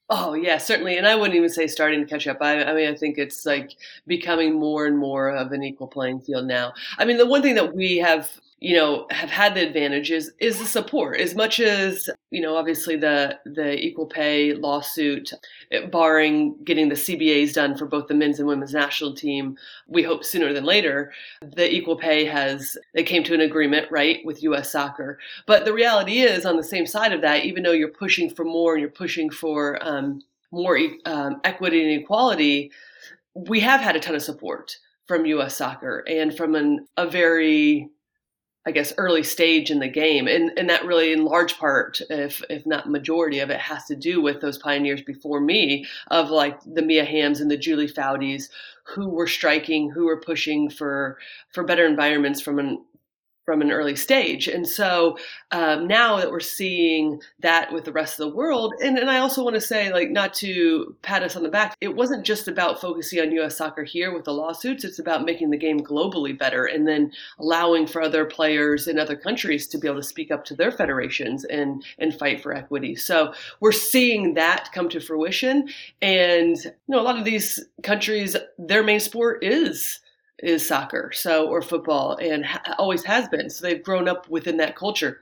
Oh 0.09 0.33
yeah, 0.33 0.57
certainly, 0.57 0.97
and 0.97 1.05
I 1.05 1.15
wouldn't 1.15 1.35
even 1.35 1.49
say 1.49 1.67
starting 1.67 1.99
to 1.99 2.09
catch 2.09 2.27
up. 2.27 2.37
I, 2.39 2.63
I, 2.63 2.73
mean, 2.73 2.89
I 2.89 2.95
think 2.95 3.17
it's 3.17 3.45
like 3.45 3.71
becoming 4.05 4.57
more 4.57 4.85
and 4.85 4.97
more 4.97 5.29
of 5.29 5.51
an 5.51 5.63
equal 5.63 5.87
playing 5.87 6.21
field 6.21 6.47
now. 6.47 6.73
I 6.97 7.03
mean, 7.03 7.17
the 7.17 7.25
one 7.25 7.41
thing 7.41 7.55
that 7.55 7.75
we 7.75 7.97
have 7.97 8.29
you 8.59 8.75
know 8.75 9.05
have 9.11 9.29
had 9.29 9.53
the 9.53 9.65
advantage 9.65 10.09
is, 10.09 10.31
is 10.39 10.57
the 10.57 10.65
support. 10.65 11.19
As 11.19 11.35
much 11.35 11.59
as 11.59 12.09
you 12.31 12.41
know 12.41 12.55
obviously 12.55 12.95
the 12.95 13.39
the 13.45 13.77
equal 13.77 14.07
pay 14.07 14.53
lawsuit 14.53 15.31
eh, 15.71 15.85
barring 15.85 16.55
getting 16.63 16.89
the 16.89 16.95
cbas 16.95 17.53
done 17.53 17.77
for 17.77 17.85
both 17.85 18.07
the 18.07 18.13
men's 18.13 18.39
and 18.39 18.47
women's 18.47 18.73
national 18.73 19.13
team 19.13 19.57
we 19.87 20.03
hope 20.03 20.23
sooner 20.25 20.51
than 20.53 20.65
later 20.65 21.13
the 21.41 21.71
equal 21.71 21.95
pay 21.95 22.25
has 22.25 22.77
they 22.93 23.03
came 23.03 23.23
to 23.23 23.33
an 23.33 23.41
agreement 23.41 23.89
right 23.91 24.25
with 24.25 24.43
us 24.43 24.71
soccer. 24.71 25.19
But 25.45 25.65
the 25.65 25.73
reality 25.73 26.19
is 26.19 26.45
on 26.45 26.57
the 26.57 26.63
same 26.63 26.85
side 26.85 27.13
of 27.13 27.21
that 27.21 27.45
even 27.45 27.63
though 27.63 27.71
you're 27.71 27.89
pushing 27.89 28.29
for 28.29 28.43
more 28.43 28.73
and 28.73 28.81
you're 28.81 28.89
pushing 28.89 29.29
for 29.29 29.77
um, 29.81 30.21
more 30.51 30.79
um, 31.05 31.39
equity 31.43 31.83
and 31.83 32.01
equality 32.01 32.71
we 33.35 33.59
have 33.59 33.81
had 33.81 33.95
a 33.95 33.99
ton 33.99 34.15
of 34.15 34.23
support 34.23 34.77
from 35.07 35.25
us 35.25 35.55
soccer 35.55 36.03
and 36.07 36.35
from 36.35 36.55
an, 36.55 36.85
a 36.97 37.07
very 37.07 37.89
I 38.67 38.71
guess 38.71 38.91
early 38.97 39.23
stage 39.23 39.71
in 39.71 39.79
the 39.79 39.87
game, 39.87 40.27
and 40.27 40.51
and 40.57 40.69
that 40.69 40.85
really, 40.85 41.13
in 41.13 41.23
large 41.23 41.57
part, 41.57 42.01
if 42.09 42.43
if 42.49 42.65
not 42.65 42.89
majority 42.89 43.39
of 43.39 43.49
it, 43.49 43.61
has 43.61 43.85
to 43.85 43.95
do 43.95 44.21
with 44.21 44.41
those 44.41 44.57
pioneers 44.57 45.01
before 45.01 45.39
me 45.39 45.85
of 46.11 46.29
like 46.29 46.59
the 46.65 46.81
Mia 46.81 47.05
Hamms 47.05 47.39
and 47.39 47.49
the 47.49 47.55
Julie 47.55 47.87
Foudys, 47.87 48.49
who 48.83 49.07
were 49.07 49.25
striking, 49.25 49.89
who 49.89 50.05
were 50.05 50.19
pushing 50.19 50.69
for 50.69 51.17
for 51.53 51.63
better 51.63 51.85
environments 51.85 52.41
from 52.41 52.59
an 52.59 52.83
from 53.47 53.61
an 53.61 53.71
early 53.71 53.95
stage. 53.95 54.49
And 54.49 54.67
so 54.67 55.17
um, 55.51 55.87
now 55.87 56.17
that 56.17 56.29
we're 56.29 56.41
seeing 56.41 57.21
that 57.39 57.71
with 57.71 57.85
the 57.85 57.93
rest 57.93 58.19
of 58.19 58.29
the 58.29 58.35
world, 58.35 58.73
and, 58.83 58.99
and 58.99 59.09
I 59.09 59.19
also 59.19 59.41
want 59.41 59.53
to 59.53 59.61
say, 59.61 59.89
like, 59.89 60.11
not 60.11 60.33
to 60.35 60.93
pat 61.01 61.23
us 61.23 61.37
on 61.37 61.43
the 61.43 61.49
back, 61.49 61.73
it 61.79 61.95
wasn't 61.95 62.25
just 62.25 62.49
about 62.49 62.81
focusing 62.81 63.21
on 63.21 63.31
US 63.31 63.55
soccer 63.55 63.85
here 63.85 64.13
with 64.13 64.25
the 64.25 64.33
lawsuits, 64.33 64.83
it's 64.83 64.99
about 64.99 65.23
making 65.23 65.49
the 65.49 65.57
game 65.57 65.79
globally 65.79 66.37
better 66.37 66.65
and 66.65 66.85
then 66.85 67.09
allowing 67.39 67.87
for 67.87 68.01
other 68.01 68.25
players 68.25 68.85
in 68.85 68.99
other 68.99 69.15
countries 69.15 69.65
to 69.69 69.77
be 69.77 69.87
able 69.87 70.01
to 70.01 70.05
speak 70.05 70.29
up 70.29 70.43
to 70.43 70.53
their 70.53 70.69
federations 70.69 71.45
and, 71.45 71.85
and 71.99 72.19
fight 72.19 72.43
for 72.43 72.53
equity. 72.53 72.95
So 72.95 73.33
we're 73.61 73.71
seeing 73.71 74.33
that 74.33 74.73
come 74.73 74.89
to 74.89 74.99
fruition. 74.99 75.69
And, 76.01 76.57
you 76.57 76.73
know, 76.89 76.99
a 76.99 77.01
lot 77.01 77.17
of 77.17 77.23
these 77.23 77.63
countries, 77.81 78.35
their 78.57 78.83
main 78.83 78.99
sport 78.99 79.41
is 79.41 80.01
is 80.39 80.67
soccer, 80.67 81.11
so 81.13 81.47
or 81.47 81.61
football, 81.61 82.17
and 82.17 82.45
ha- 82.45 82.75
always 82.77 83.03
has 83.05 83.27
been. 83.29 83.49
So 83.49 83.65
they've 83.65 83.83
grown 83.83 84.07
up 84.07 84.29
within 84.29 84.57
that 84.57 84.75
culture. 84.75 85.21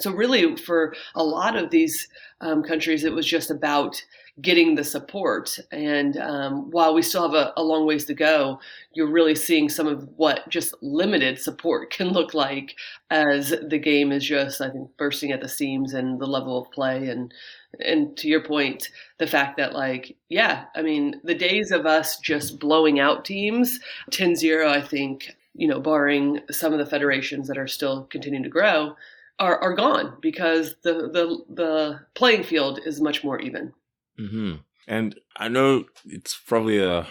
So, 0.00 0.12
really, 0.12 0.56
for 0.56 0.94
a 1.14 1.22
lot 1.22 1.56
of 1.56 1.70
these 1.70 2.08
um, 2.40 2.62
countries, 2.62 3.04
it 3.04 3.12
was 3.12 3.26
just 3.26 3.50
about 3.50 4.02
getting 4.40 4.74
the 4.74 4.84
support. 4.84 5.58
And 5.72 6.16
um, 6.16 6.70
while 6.70 6.94
we 6.94 7.02
still 7.02 7.22
have 7.22 7.34
a, 7.34 7.52
a, 7.56 7.62
long 7.62 7.86
ways 7.86 8.04
to 8.04 8.14
go, 8.14 8.60
you're 8.92 9.10
really 9.10 9.34
seeing 9.34 9.68
some 9.68 9.88
of 9.88 10.08
what 10.16 10.48
just 10.48 10.74
limited 10.80 11.40
support 11.40 11.90
can 11.92 12.08
look 12.10 12.34
like 12.34 12.76
as 13.10 13.54
the 13.68 13.78
game 13.78 14.12
is 14.12 14.24
just, 14.24 14.60
I 14.60 14.70
think, 14.70 14.96
bursting 14.96 15.32
at 15.32 15.40
the 15.40 15.48
seams 15.48 15.94
and 15.94 16.20
the 16.20 16.26
level 16.26 16.60
of 16.60 16.70
play. 16.70 17.08
And, 17.08 17.34
and 17.80 18.16
to 18.18 18.28
your 18.28 18.42
point, 18.42 18.90
the 19.18 19.26
fact 19.26 19.56
that, 19.56 19.72
like, 19.72 20.16
yeah, 20.28 20.66
I 20.76 20.82
mean, 20.82 21.20
the 21.24 21.34
days 21.34 21.72
of 21.72 21.86
us 21.86 22.18
just 22.18 22.60
blowing 22.60 23.00
out 23.00 23.24
teams, 23.24 23.80
10 24.12 24.36
0, 24.36 24.70
I 24.70 24.80
think, 24.80 25.34
you 25.54 25.66
know, 25.66 25.80
barring 25.80 26.40
some 26.50 26.72
of 26.72 26.78
the 26.78 26.86
federations 26.86 27.48
that 27.48 27.58
are 27.58 27.66
still 27.66 28.04
continuing 28.04 28.44
to 28.44 28.48
grow, 28.48 28.94
are, 29.38 29.58
are 29.58 29.74
gone 29.74 30.16
because 30.20 30.74
the, 30.82 30.92
the 30.92 31.44
the 31.54 32.00
playing 32.14 32.42
field 32.42 32.80
is 32.84 33.00
much 33.00 33.22
more 33.24 33.40
even. 33.40 33.72
Mm-hmm. 34.18 34.56
And 34.86 35.18
I 35.36 35.48
know 35.48 35.84
it's 36.04 36.36
probably 36.36 36.78
a 36.78 37.06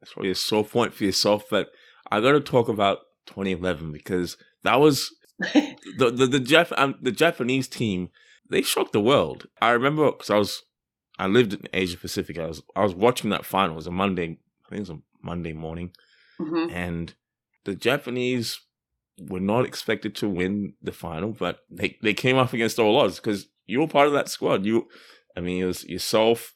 it's 0.00 0.12
probably 0.12 0.30
a 0.30 0.36
sore 0.36 0.64
point 0.64 0.94
for 0.94 1.04
yourself, 1.04 1.44
but 1.50 1.70
I 2.10 2.20
got 2.20 2.32
to 2.32 2.40
talk 2.40 2.68
about 2.68 2.98
2011 3.26 3.92
because 3.92 4.36
that 4.64 4.80
was 4.80 5.14
the 5.38 5.76
the 6.10 6.26
the, 6.26 6.40
Jap- 6.40 6.76
um, 6.76 6.96
the 7.00 7.12
Japanese 7.12 7.68
team. 7.68 8.10
They 8.50 8.62
shocked 8.62 8.92
the 8.92 9.00
world. 9.00 9.46
I 9.62 9.70
remember 9.70 10.10
because 10.10 10.28
I 10.28 10.36
was 10.36 10.62
I 11.18 11.26
lived 11.26 11.54
in 11.54 11.68
Asia 11.72 11.96
Pacific. 11.96 12.38
I 12.38 12.46
was 12.46 12.62
I 12.74 12.82
was 12.82 12.94
watching 12.94 13.30
that 13.30 13.46
final. 13.46 13.74
It 13.74 13.76
was 13.76 13.86
a 13.86 13.92
Monday. 13.92 14.38
I 14.66 14.68
think 14.68 14.78
it 14.78 14.80
was 14.80 14.90
a 14.90 14.98
Monday 15.22 15.52
morning, 15.52 15.92
mm-hmm. 16.40 16.70
and 16.74 17.14
the 17.64 17.74
Japanese 17.74 18.60
were 19.18 19.40
not 19.40 19.64
expected 19.64 20.14
to 20.16 20.28
win 20.28 20.74
the 20.82 20.92
final, 20.92 21.32
but 21.32 21.60
they, 21.70 21.98
they 22.02 22.14
came 22.14 22.36
up 22.36 22.52
against 22.52 22.78
all 22.78 22.96
odds 22.96 23.16
because 23.16 23.46
you 23.66 23.80
were 23.80 23.88
part 23.88 24.06
of 24.06 24.12
that 24.12 24.28
squad. 24.28 24.64
You, 24.64 24.88
I 25.36 25.40
mean, 25.40 25.62
it 25.62 25.66
was 25.66 25.84
yourself, 25.84 26.54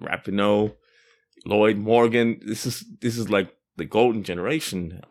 Rapinoe, 0.00 0.74
Lloyd 1.46 1.78
Morgan. 1.78 2.40
This 2.44 2.66
is 2.66 2.84
this 3.00 3.18
is 3.18 3.30
like 3.30 3.54
the 3.76 3.84
golden 3.84 4.22
generation. 4.22 5.02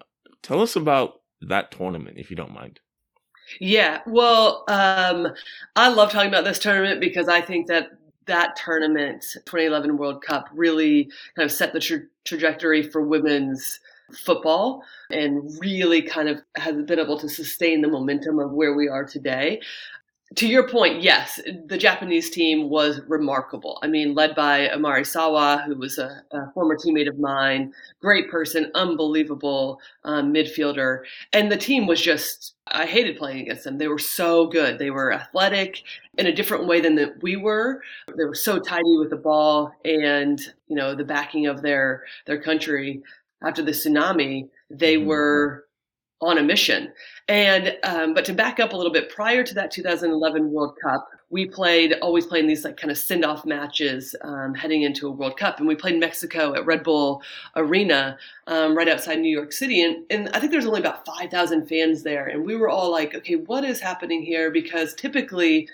Tell 0.41 0.61
us 0.61 0.75
about 0.75 1.21
that 1.41 1.71
tournament, 1.71 2.17
if 2.17 2.29
you 2.29 2.35
don't 2.35 2.53
mind. 2.53 2.79
Yeah, 3.59 4.01
well, 4.07 4.63
um, 4.67 5.27
I 5.75 5.89
love 5.89 6.11
talking 6.11 6.29
about 6.29 6.45
this 6.45 6.59
tournament 6.59 7.01
because 7.01 7.27
I 7.27 7.41
think 7.41 7.67
that 7.67 7.89
that 8.25 8.55
tournament, 8.55 9.23
2011 9.45 9.97
World 9.97 10.23
Cup, 10.23 10.47
really 10.53 11.11
kind 11.35 11.45
of 11.45 11.51
set 11.51 11.73
the 11.73 11.79
tra- 11.79 12.07
trajectory 12.23 12.81
for 12.81 13.01
women's 13.01 13.79
football 14.13 14.83
and 15.09 15.49
really 15.59 16.01
kind 16.01 16.29
of 16.29 16.39
has 16.55 16.75
been 16.83 16.99
able 16.99 17.19
to 17.19 17.29
sustain 17.29 17.81
the 17.81 17.87
momentum 17.87 18.39
of 18.39 18.51
where 18.51 18.73
we 18.73 18.87
are 18.87 19.05
today. 19.05 19.59
To 20.37 20.47
your 20.47 20.67
point, 20.67 21.03
yes, 21.03 21.39
the 21.67 21.77
Japanese 21.77 22.31
team 22.31 22.67
was 22.67 23.01
remarkable. 23.07 23.77
I 23.83 23.87
mean, 23.87 24.15
led 24.15 24.33
by 24.33 24.67
Homare 24.73 25.05
Sawa, 25.05 25.63
who 25.67 25.75
was 25.75 25.99
a, 25.99 26.23
a 26.31 26.51
former 26.53 26.75
teammate 26.75 27.07
of 27.07 27.19
mine, 27.19 27.71
great 28.01 28.31
person, 28.31 28.71
unbelievable 28.73 29.79
um, 30.05 30.33
midfielder. 30.33 31.01
And 31.33 31.51
the 31.51 31.57
team 31.57 31.85
was 31.85 32.01
just, 32.01 32.55
I 32.65 32.87
hated 32.87 33.17
playing 33.17 33.41
against 33.41 33.63
them. 33.63 33.77
They 33.77 33.89
were 33.89 33.99
so 33.99 34.47
good. 34.47 34.79
They 34.79 34.89
were 34.89 35.13
athletic 35.13 35.83
in 36.17 36.25
a 36.25 36.33
different 36.33 36.65
way 36.65 36.81
than 36.81 36.95
the, 36.95 37.13
we 37.21 37.35
were. 37.35 37.83
They 38.17 38.25
were 38.25 38.33
so 38.33 38.57
tidy 38.57 38.97
with 38.97 39.11
the 39.11 39.17
ball 39.17 39.71
and, 39.85 40.41
you 40.67 40.75
know, 40.75 40.95
the 40.95 41.05
backing 41.05 41.45
of 41.45 41.61
their, 41.61 42.05
their 42.25 42.41
country 42.41 43.03
after 43.43 43.61
the 43.61 43.71
tsunami, 43.71 44.49
they 44.69 44.95
mm-hmm. 44.95 45.07
were 45.07 45.65
on 46.23 46.37
a 46.37 46.43
mission. 46.43 46.91
And 47.27 47.77
um, 47.83 48.13
but 48.13 48.25
to 48.25 48.33
back 48.33 48.59
up 48.59 48.73
a 48.73 48.75
little 48.75 48.91
bit, 48.91 49.09
prior 49.09 49.43
to 49.43 49.53
that 49.55 49.71
2011 49.71 50.51
World 50.51 50.77
Cup, 50.81 51.07
we 51.29 51.45
played 51.45 51.93
always 52.01 52.25
playing 52.25 52.47
these 52.47 52.63
like 52.63 52.77
kind 52.77 52.91
of 52.91 52.97
send 52.97 53.23
off 53.23 53.45
matches 53.45 54.15
um, 54.21 54.53
heading 54.53 54.83
into 54.83 55.07
a 55.07 55.11
World 55.11 55.37
Cup, 55.37 55.59
and 55.59 55.67
we 55.67 55.75
played 55.75 55.99
Mexico 55.99 56.53
at 56.53 56.65
Red 56.65 56.83
Bull 56.83 57.23
Arena 57.55 58.17
um, 58.47 58.75
right 58.75 58.89
outside 58.89 59.19
New 59.19 59.35
York 59.35 59.51
City, 59.51 59.81
and 59.81 60.05
and 60.09 60.29
I 60.33 60.39
think 60.39 60.51
there's 60.51 60.65
only 60.65 60.81
about 60.81 61.05
5,000 61.05 61.67
fans 61.67 62.03
there, 62.03 62.27
and 62.27 62.45
we 62.45 62.55
were 62.55 62.69
all 62.69 62.91
like, 62.91 63.15
okay, 63.15 63.35
what 63.35 63.63
is 63.63 63.79
happening 63.79 64.21
here? 64.21 64.51
Because 64.51 64.93
typically, 64.93 65.69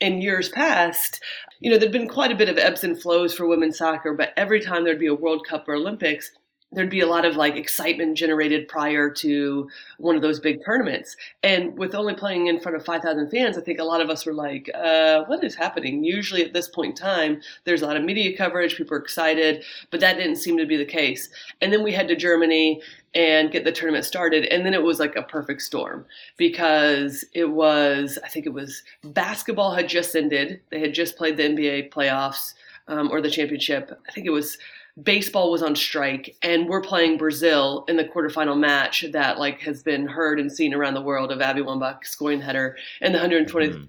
in 0.00 0.22
years 0.22 0.48
past, 0.48 1.22
you 1.60 1.70
know, 1.70 1.78
there'd 1.78 1.92
been 1.92 2.08
quite 2.08 2.32
a 2.32 2.36
bit 2.36 2.48
of 2.48 2.58
ebbs 2.58 2.82
and 2.82 3.00
flows 3.00 3.34
for 3.34 3.46
women's 3.46 3.78
soccer, 3.78 4.14
but 4.14 4.32
every 4.36 4.60
time 4.60 4.84
there'd 4.84 4.98
be 4.98 5.06
a 5.06 5.14
World 5.14 5.46
Cup 5.46 5.68
or 5.68 5.74
Olympics 5.74 6.30
there'd 6.74 6.90
be 6.90 7.00
a 7.00 7.06
lot 7.06 7.24
of 7.24 7.36
like 7.36 7.56
excitement 7.56 8.16
generated 8.16 8.68
prior 8.68 9.10
to 9.10 9.68
one 9.98 10.16
of 10.16 10.22
those 10.22 10.40
big 10.40 10.64
tournaments. 10.64 11.16
And 11.42 11.76
with 11.78 11.94
only 11.94 12.14
playing 12.14 12.48
in 12.48 12.60
front 12.60 12.76
of 12.76 12.84
5,000 12.84 13.30
fans, 13.30 13.56
I 13.56 13.60
think 13.60 13.78
a 13.78 13.84
lot 13.84 14.00
of 14.00 14.10
us 14.10 14.26
were 14.26 14.34
like, 14.34 14.70
uh, 14.74 15.24
what 15.24 15.42
is 15.44 15.54
happening? 15.54 16.04
Usually 16.04 16.44
at 16.44 16.52
this 16.52 16.68
point 16.68 16.98
in 16.98 17.04
time, 17.04 17.40
there's 17.64 17.82
a 17.82 17.86
lot 17.86 17.96
of 17.96 18.04
media 18.04 18.36
coverage, 18.36 18.76
people 18.76 18.96
are 18.96 19.00
excited, 19.00 19.64
but 19.90 20.00
that 20.00 20.16
didn't 20.16 20.36
seem 20.36 20.58
to 20.58 20.66
be 20.66 20.76
the 20.76 20.84
case. 20.84 21.28
And 21.60 21.72
then 21.72 21.82
we 21.82 21.92
head 21.92 22.08
to 22.08 22.16
Germany 22.16 22.82
and 23.14 23.52
get 23.52 23.64
the 23.64 23.72
tournament 23.72 24.04
started. 24.04 24.44
And 24.46 24.66
then 24.66 24.74
it 24.74 24.82
was 24.82 24.98
like 24.98 25.16
a 25.16 25.22
perfect 25.22 25.62
storm 25.62 26.04
because 26.36 27.24
it 27.32 27.50
was, 27.50 28.18
I 28.24 28.28
think 28.28 28.46
it 28.46 28.52
was 28.52 28.82
basketball 29.04 29.74
had 29.74 29.88
just 29.88 30.16
ended. 30.16 30.60
They 30.70 30.80
had 30.80 30.94
just 30.94 31.16
played 31.16 31.36
the 31.36 31.44
NBA 31.44 31.90
playoffs 31.90 32.54
um, 32.88 33.10
or 33.10 33.20
the 33.20 33.30
championship. 33.30 33.98
I 34.08 34.12
think 34.12 34.26
it 34.26 34.30
was 34.30 34.58
baseball 35.02 35.50
was 35.50 35.62
on 35.62 35.74
strike 35.74 36.36
and 36.42 36.68
we're 36.68 36.80
playing 36.80 37.18
Brazil 37.18 37.84
in 37.88 37.96
the 37.96 38.04
quarterfinal 38.04 38.58
match 38.58 39.04
that 39.12 39.38
like 39.38 39.60
has 39.60 39.82
been 39.82 40.06
heard 40.06 40.38
and 40.38 40.50
seen 40.50 40.72
around 40.72 40.94
the 40.94 41.02
world 41.02 41.32
of 41.32 41.40
Abby 41.40 41.62
Wambach 41.62 42.04
scoring 42.04 42.38
the 42.38 42.44
header 42.44 42.76
in 43.00 43.12
the 43.12 43.18
120th 43.18 43.76
mm. 43.76 43.88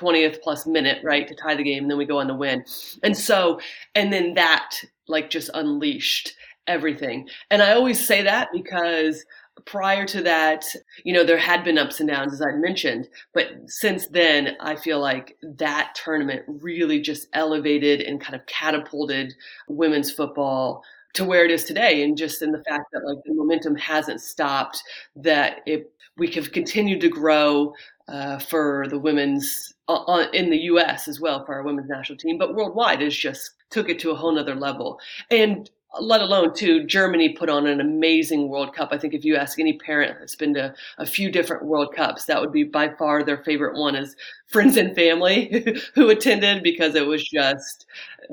20th 0.00 0.40
plus 0.40 0.66
minute, 0.66 0.98
right, 1.04 1.28
to 1.28 1.34
tie 1.34 1.54
the 1.54 1.62
game, 1.62 1.84
and 1.84 1.90
then 1.90 1.98
we 1.98 2.06
go 2.06 2.18
on 2.18 2.26
to 2.28 2.34
win. 2.34 2.64
And 3.02 3.16
so, 3.16 3.60
and 3.94 4.10
then 4.10 4.32
that 4.34 4.74
like 5.06 5.30
just 5.30 5.50
unleashed 5.54 6.34
everything. 6.66 7.28
And 7.50 7.62
I 7.62 7.72
always 7.74 8.04
say 8.04 8.22
that 8.22 8.48
because 8.52 9.24
prior 9.64 10.06
to 10.06 10.22
that, 10.22 10.64
you 11.04 11.12
know, 11.12 11.24
there 11.24 11.38
had 11.38 11.64
been 11.64 11.78
ups 11.78 12.00
and 12.00 12.08
downs, 12.08 12.32
as 12.32 12.42
I 12.42 12.52
mentioned. 12.52 13.08
But 13.32 13.48
since 13.66 14.06
then, 14.08 14.56
I 14.60 14.76
feel 14.76 15.00
like 15.00 15.36
that 15.42 15.94
tournament 15.94 16.42
really 16.46 17.00
just 17.00 17.28
elevated 17.32 18.00
and 18.00 18.20
kind 18.20 18.34
of 18.34 18.46
catapulted 18.46 19.34
women's 19.68 20.10
football 20.10 20.82
to 21.14 21.24
where 21.24 21.44
it 21.44 21.50
is 21.50 21.64
today. 21.64 22.02
And 22.02 22.16
just 22.16 22.42
in 22.42 22.52
the 22.52 22.64
fact 22.64 22.86
that 22.92 23.04
like 23.04 23.22
the 23.24 23.34
momentum 23.34 23.76
hasn't 23.76 24.20
stopped, 24.20 24.82
that 25.16 25.60
it, 25.66 25.92
we 26.16 26.30
have 26.32 26.52
continued 26.52 27.00
to 27.02 27.08
grow 27.08 27.74
uh, 28.08 28.38
for 28.38 28.86
the 28.88 28.98
women's 28.98 29.74
uh, 29.88 30.26
in 30.32 30.50
the 30.50 30.58
U.S. 30.58 31.08
as 31.08 31.20
well 31.20 31.44
for 31.44 31.54
our 31.54 31.62
women's 31.62 31.88
national 31.88 32.18
team, 32.18 32.38
but 32.38 32.54
worldwide 32.54 33.02
is 33.02 33.16
just 33.16 33.52
took 33.70 33.88
it 33.88 33.98
to 34.00 34.10
a 34.10 34.14
whole 34.14 34.32
nother 34.32 34.54
level. 34.54 34.98
And 35.30 35.70
let 36.00 36.20
alone 36.20 36.54
too 36.54 36.84
germany 36.86 37.30
put 37.30 37.48
on 37.50 37.66
an 37.66 37.80
amazing 37.80 38.48
world 38.48 38.74
cup. 38.74 38.88
I 38.92 38.98
think 38.98 39.14
if 39.14 39.24
you 39.24 39.36
ask 39.36 39.58
any 39.58 39.78
parent 39.78 40.16
that's 40.18 40.36
been 40.36 40.54
to 40.54 40.74
a 40.98 41.06
few 41.06 41.30
different 41.30 41.64
world 41.64 41.94
cups 41.94 42.24
that 42.26 42.40
would 42.40 42.52
be 42.52 42.64
by 42.64 42.88
far 42.88 43.22
their 43.22 43.38
favorite 43.38 43.78
one 43.78 43.94
is 43.94 44.16
friends 44.46 44.76
and 44.76 44.94
family 44.94 45.64
who 45.94 46.08
attended 46.10 46.62
because 46.62 46.94
it 46.94 47.06
was 47.06 47.22
just 47.28 47.86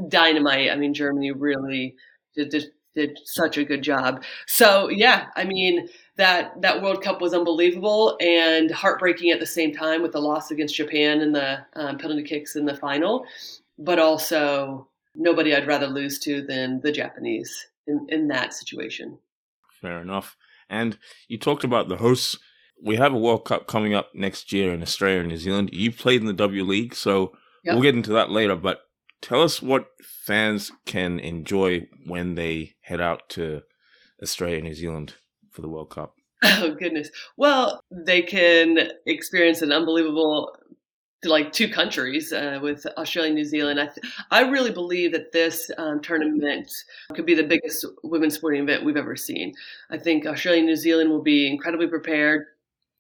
dynamite. 0.08 0.72
I 0.72 0.76
mean 0.76 0.94
germany 0.94 1.32
really 1.32 1.96
did, 2.36 2.50
did, 2.50 2.66
did 2.96 3.18
such 3.26 3.58
a 3.58 3.66
good 3.66 3.82
job. 3.82 4.24
So 4.48 4.90
yeah 4.90 5.28
i 5.36 5.44
mean 5.44 5.90
that 6.16 6.62
that 6.62 6.82
world 6.82 7.02
cup 7.02 7.22
was 7.22 7.34
unbelievable 7.34 8.18
and 8.22 8.72
heartbreaking 8.72 9.32
at 9.32 9.40
the 9.40 9.46
same 9.46 9.74
time 9.74 10.02
with 10.02 10.12
the 10.12 10.22
loss 10.22 10.52
against 10.52 10.76
japan 10.76 11.22
and 11.22 11.34
the 11.34 11.60
um, 11.76 11.98
penalty 11.98 12.24
kicks 12.24 12.58
in 12.58 12.66
the 12.66 12.76
final 12.76 13.26
but 13.78 14.00
also 14.00 14.89
nobody 15.20 15.54
I'd 15.54 15.68
rather 15.68 15.88
lose 15.88 16.18
to 16.20 16.42
than 16.42 16.82
the 16.82 16.92
Japanese 16.92 17.68
in, 17.86 18.08
in 18.10 18.28
that 18.30 18.54
situation. 18.54 19.20
Fair 19.82 20.02
enough. 20.02 20.36
And 20.70 20.98
you 21.28 21.38
talked 21.38 21.64
about 21.64 21.90
the 21.90 21.98
hosts. 21.98 22.40
We 22.82 22.96
have 22.96 23.14
a 23.14 23.18
World 23.18 23.46
Cup 23.46 23.68
coming 23.68 23.94
up 23.94 24.10
next 24.16 24.54
year 24.54 24.74
in 24.74 24.82
Australia 24.82 25.20
and 25.20 25.30
New 25.30 25.38
Zealand. 25.38 25.70
You 25.74 25.92
played 25.92 26.22
in 26.22 26.28
the 26.28 26.34
W 26.34 26.64
League, 26.64 26.96
so 26.96 27.34
yep. 27.64 27.76
we'll 27.76 27.84
get 27.84 27.96
into 27.96 28.14
that 28.14 28.32
later. 28.32 28.56
But 28.56 28.82
tell 29.22 29.44
us 29.44 29.62
what 29.62 29.90
fans 30.02 30.72
can 30.86 31.20
enjoy 31.20 31.88
when 32.06 32.36
they 32.36 32.76
head 32.82 33.02
out 33.02 33.28
to 33.30 33.64
Australia 34.24 34.58
and 34.58 34.66
New 34.66 34.74
Zealand 34.74 35.16
for 35.52 35.62
the 35.62 35.70
World 35.70 35.90
Cup. 35.90 36.16
Oh 36.62 36.74
goodness. 36.74 37.10
Well, 37.36 37.84
they 37.92 38.22
can 38.22 38.92
experience 39.06 39.62
an 39.62 39.74
unbelievable 39.74 40.56
like 41.24 41.52
two 41.52 41.68
countries 41.68 42.32
uh, 42.32 42.60
with 42.62 42.86
Australia 42.98 43.30
and 43.30 43.36
New 43.36 43.46
Zealand. 43.46 43.80
I, 43.80 43.88
th- 43.88 44.14
I 44.32 44.42
really 44.42 44.72
believe 44.72 45.12
that 45.12 45.32
this 45.32 45.70
um, 45.78 46.02
tournament 46.02 46.72
could 47.14 47.26
be 47.26 47.36
the 47.36 47.44
biggest 47.44 47.86
women's 48.04 48.36
sporting 48.36 48.64
event 48.64 48.86
we've 48.86 48.98
ever 48.98 49.16
seen. 49.16 49.54
I 49.90 49.98
think 49.98 50.26
Australia 50.26 50.60
and 50.60 50.68
New 50.68 50.76
Zealand 50.76 51.10
will 51.10 51.22
be 51.22 51.48
incredibly 51.48 51.88
prepared. 51.88 52.46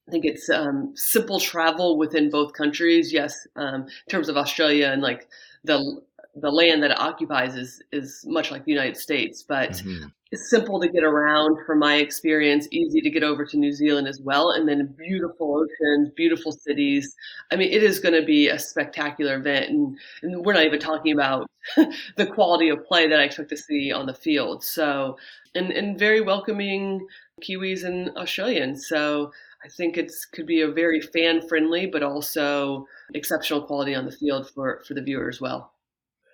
I 0.07 0.11
think 0.11 0.25
it's 0.25 0.49
um, 0.49 0.91
simple 0.95 1.39
travel 1.39 1.97
within 1.97 2.29
both 2.29 2.53
countries. 2.53 3.13
Yes, 3.13 3.47
um, 3.55 3.83
in 3.83 4.09
terms 4.09 4.27
of 4.27 4.38
Australia 4.38 4.89
and 4.91 5.01
like 5.01 5.27
the 5.63 6.01
the 6.41 6.50
land 6.51 6.84
that 6.84 6.91
it 6.91 7.00
occupies 7.00 7.55
is 7.55 7.81
is 7.91 8.24
much 8.27 8.51
like 8.51 8.65
the 8.65 8.72
United 8.72 8.98
States, 8.98 9.43
but 9.43 9.72
Mm-hmm. 9.72 10.08
it's 10.31 10.50
simple 10.50 10.79
to 10.79 10.88
get 10.89 11.03
around 11.03 11.58
from 11.65 11.79
my 11.79 11.96
experience, 11.96 12.67
easy 12.72 13.01
to 13.01 13.10
get 13.10 13.24
over 13.24 13.46
to 13.46 13.58
New 13.58 13.72
Zealand 13.74 14.08
as 14.08 14.22
well, 14.22 14.51
and 14.51 14.67
then 14.67 14.93
beautiful 14.98 15.58
oceans, 15.58 16.12
beautiful 16.15 16.51
cities. 16.51 17.15
I 17.51 17.55
mean, 17.55 17.72
it 17.72 17.84
is 17.84 18.00
going 18.00 18.13
to 18.19 18.25
be 18.25 18.50
a 18.50 18.60
spectacular 18.60 19.36
event, 19.36 19.69
and, 19.69 19.98
and 20.22 20.46
we're 20.46 20.53
not 20.53 20.65
even 20.65 20.79
talking 20.79 21.13
about 21.13 21.50
the 22.17 22.27
quality 22.27 22.69
of 22.69 22.86
play 22.86 23.08
that 23.08 23.19
I 23.19 23.24
expect 23.24 23.50
to 23.50 23.58
see 23.58 23.91
on 23.91 24.05
the 24.05 24.13
field. 24.13 24.63
So, 24.63 25.17
and 25.55 25.72
and 25.72 25.98
very 26.00 26.22
welcoming 26.22 27.05
Kiwis 27.41 27.84
and 27.84 28.10
Australians. 28.17 28.88
So. 28.88 29.31
I 29.62 29.67
think 29.67 29.98
it 29.98 30.13
could 30.31 30.46
be 30.46 30.62
a 30.62 30.72
very 30.72 31.01
fan 31.01 31.46
friendly, 31.46 31.86
but 31.86 32.01
also 32.01 32.88
exceptional 33.13 33.62
quality 33.63 33.93
on 33.93 34.05
the 34.05 34.12
field 34.13 34.50
for 34.50 34.81
for 34.88 34.93
the 34.93 35.01
viewer 35.01 35.27
as 35.27 35.41
well. 35.41 35.74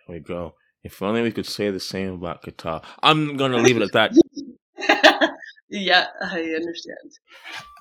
There 0.08 0.18
we 0.18 0.20
go. 0.20 0.56
If 0.84 1.02
only 1.02 1.22
we 1.22 1.32
could 1.32 1.48
say 1.48 1.72
the 1.72 1.80
same 1.80 2.14
about 2.14 2.44
Qatar. 2.44 2.84
I'm 3.02 3.38
gonna 3.38 3.58
leave 3.58 3.78
it 3.78 3.84
at 3.84 3.92
that. 3.94 4.12
yeah, 5.70 6.08
I 6.22 6.42
understand. 6.42 7.12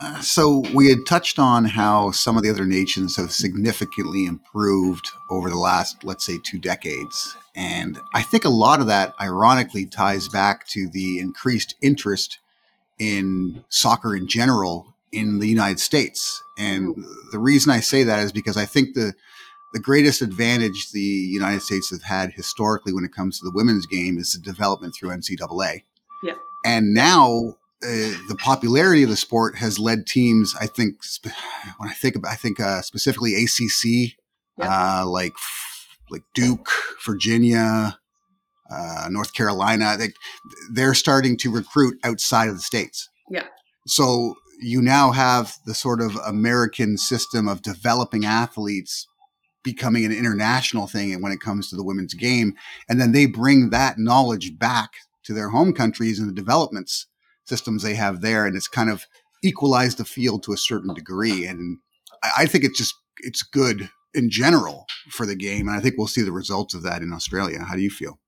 Uh, 0.01 0.21
so 0.21 0.65
we 0.73 0.89
had 0.89 1.05
touched 1.07 1.39
on 1.39 1.67
how 1.67 2.13
some 2.13 2.37
of 2.37 2.43
the 2.43 2.51
other 2.51 2.65
nations 2.65 3.17
have 3.17 3.31
significantly 3.31 4.25
improved 4.25 5.07
over 5.31 5.51
the 5.51 5.59
last, 5.59 6.03
let's 6.03 6.25
say, 6.25 6.39
two 6.43 6.59
decades. 6.59 7.37
And 7.55 7.99
I 8.15 8.23
think 8.23 8.45
a 8.45 8.51
lot 8.51 8.81
of 8.81 8.87
that 8.87 9.13
ironically 9.21 9.87
ties 9.87 10.29
back 10.29 10.67
to 10.69 10.89
the 10.89 11.19
increased 11.19 11.75
interest 11.83 12.39
in 12.99 13.65
soccer 13.69 14.17
in 14.17 14.29
general 14.29 14.95
in 15.13 15.39
the 15.39 15.49
United 15.49 15.79
States. 15.79 16.43
And 16.59 16.97
the 17.33 17.39
reason 17.39 17.71
I 17.71 17.81
say 17.81 18.03
that 18.05 18.21
is 18.21 18.33
because 18.33 18.57
I 18.57 18.65
think 18.65 18.95
the 18.95 19.15
the 19.75 19.81
greatest 19.81 20.23
advantage 20.23 20.93
the 20.93 21.01
United 21.01 21.61
States 21.61 21.91
have 21.91 22.05
had 22.05 22.33
historically 22.33 22.93
when 22.95 23.05
it 23.05 23.13
comes 23.13 23.39
to 23.39 23.45
the 23.45 23.51
women's 23.53 23.85
game 23.87 24.17
is 24.17 24.33
the 24.33 24.41
development 24.41 24.95
through 24.95 25.11
NCAA. 25.11 25.83
Yeah. 26.23 26.35
And 26.65 26.95
now 26.95 27.57
uh, 27.83 28.15
the 28.29 28.37
popularity 28.39 29.03
of 29.03 29.11
the 29.11 29.17
sport 29.17 29.57
has 29.57 29.79
led 29.79 30.07
teams. 30.07 30.55
I 30.59 30.67
think 30.67 31.03
sp- 31.05 31.35
when 31.79 31.91
I 31.91 31.93
think 31.93 32.15
about, 32.17 32.33
I 32.33 32.37
think 32.37 32.59
uh, 32.61 32.81
specifically 32.83 33.35
ACC, 33.35 34.15
Yeah. 34.59 35.01
uh, 35.03 35.07
like 35.07 35.35
like 36.11 36.23
Duke, 36.35 36.69
Virginia, 37.05 37.99
uh, 38.71 39.09
North 39.11 39.35
Carolina. 39.35 39.97
They, 39.99 40.11
they're 40.73 40.95
starting 40.95 41.37
to 41.39 41.51
recruit 41.51 41.99
outside 42.05 42.49
of 42.49 42.55
the 42.55 42.61
states. 42.63 43.09
Yeah. 43.31 43.47
So 43.87 44.37
you 44.61 44.81
now 44.81 45.11
have 45.11 45.57
the 45.67 45.75
sort 45.75 46.01
of 46.01 46.15
American 46.25 46.97
system 46.97 47.49
of 47.49 47.61
developing 47.63 48.25
athletes 48.25 49.09
becoming 49.65 50.05
an 50.05 50.13
international 50.13 50.87
thing 50.87 51.21
when 51.21 51.33
it 51.33 51.41
comes 51.41 51.69
to 51.69 51.77
the 51.77 51.83
women's 51.83 52.15
game. 52.15 52.55
And 52.89 53.01
then 53.01 53.11
they 53.11 53.27
bring 53.27 53.71
that 53.71 53.99
knowledge 53.99 54.57
back 54.59 54.93
to 55.25 55.33
their 55.33 55.49
home 55.49 55.73
countries 55.73 56.21
and 56.21 56.29
the 56.29 56.35
developments 56.35 57.07
systems 57.47 57.83
they 57.83 57.95
have 57.95 58.21
there. 58.21 58.47
And 58.47 58.55
it's 58.55 58.69
kind 58.69 58.91
of 58.91 59.07
equalized 59.43 59.99
the 59.99 60.05
field 60.05 60.43
to 60.45 60.53
a 60.53 60.59
certain 60.59 60.95
degree. 60.95 61.47
And 61.47 61.79
I, 62.23 62.31
I 62.39 62.47
think 62.47 62.65
it's 62.65 62.79
just, 62.79 62.95
it's 63.19 63.43
good 63.43 63.91
in 64.15 64.31
general 64.31 64.87
for 65.11 65.27
the 65.27 65.37
game. 65.37 65.67
And 65.67 65.77
I 65.77 65.81
think 65.81 65.97
we'll 65.99 66.07
see 66.07 66.23
the 66.23 66.33
results 66.33 66.75
of 66.75 66.83
that 66.85 67.03
in 67.03 67.13
Australia. 67.13 67.65
How 67.65 67.75
do 67.75 67.83
you 67.83 67.91
feel? 67.91 68.19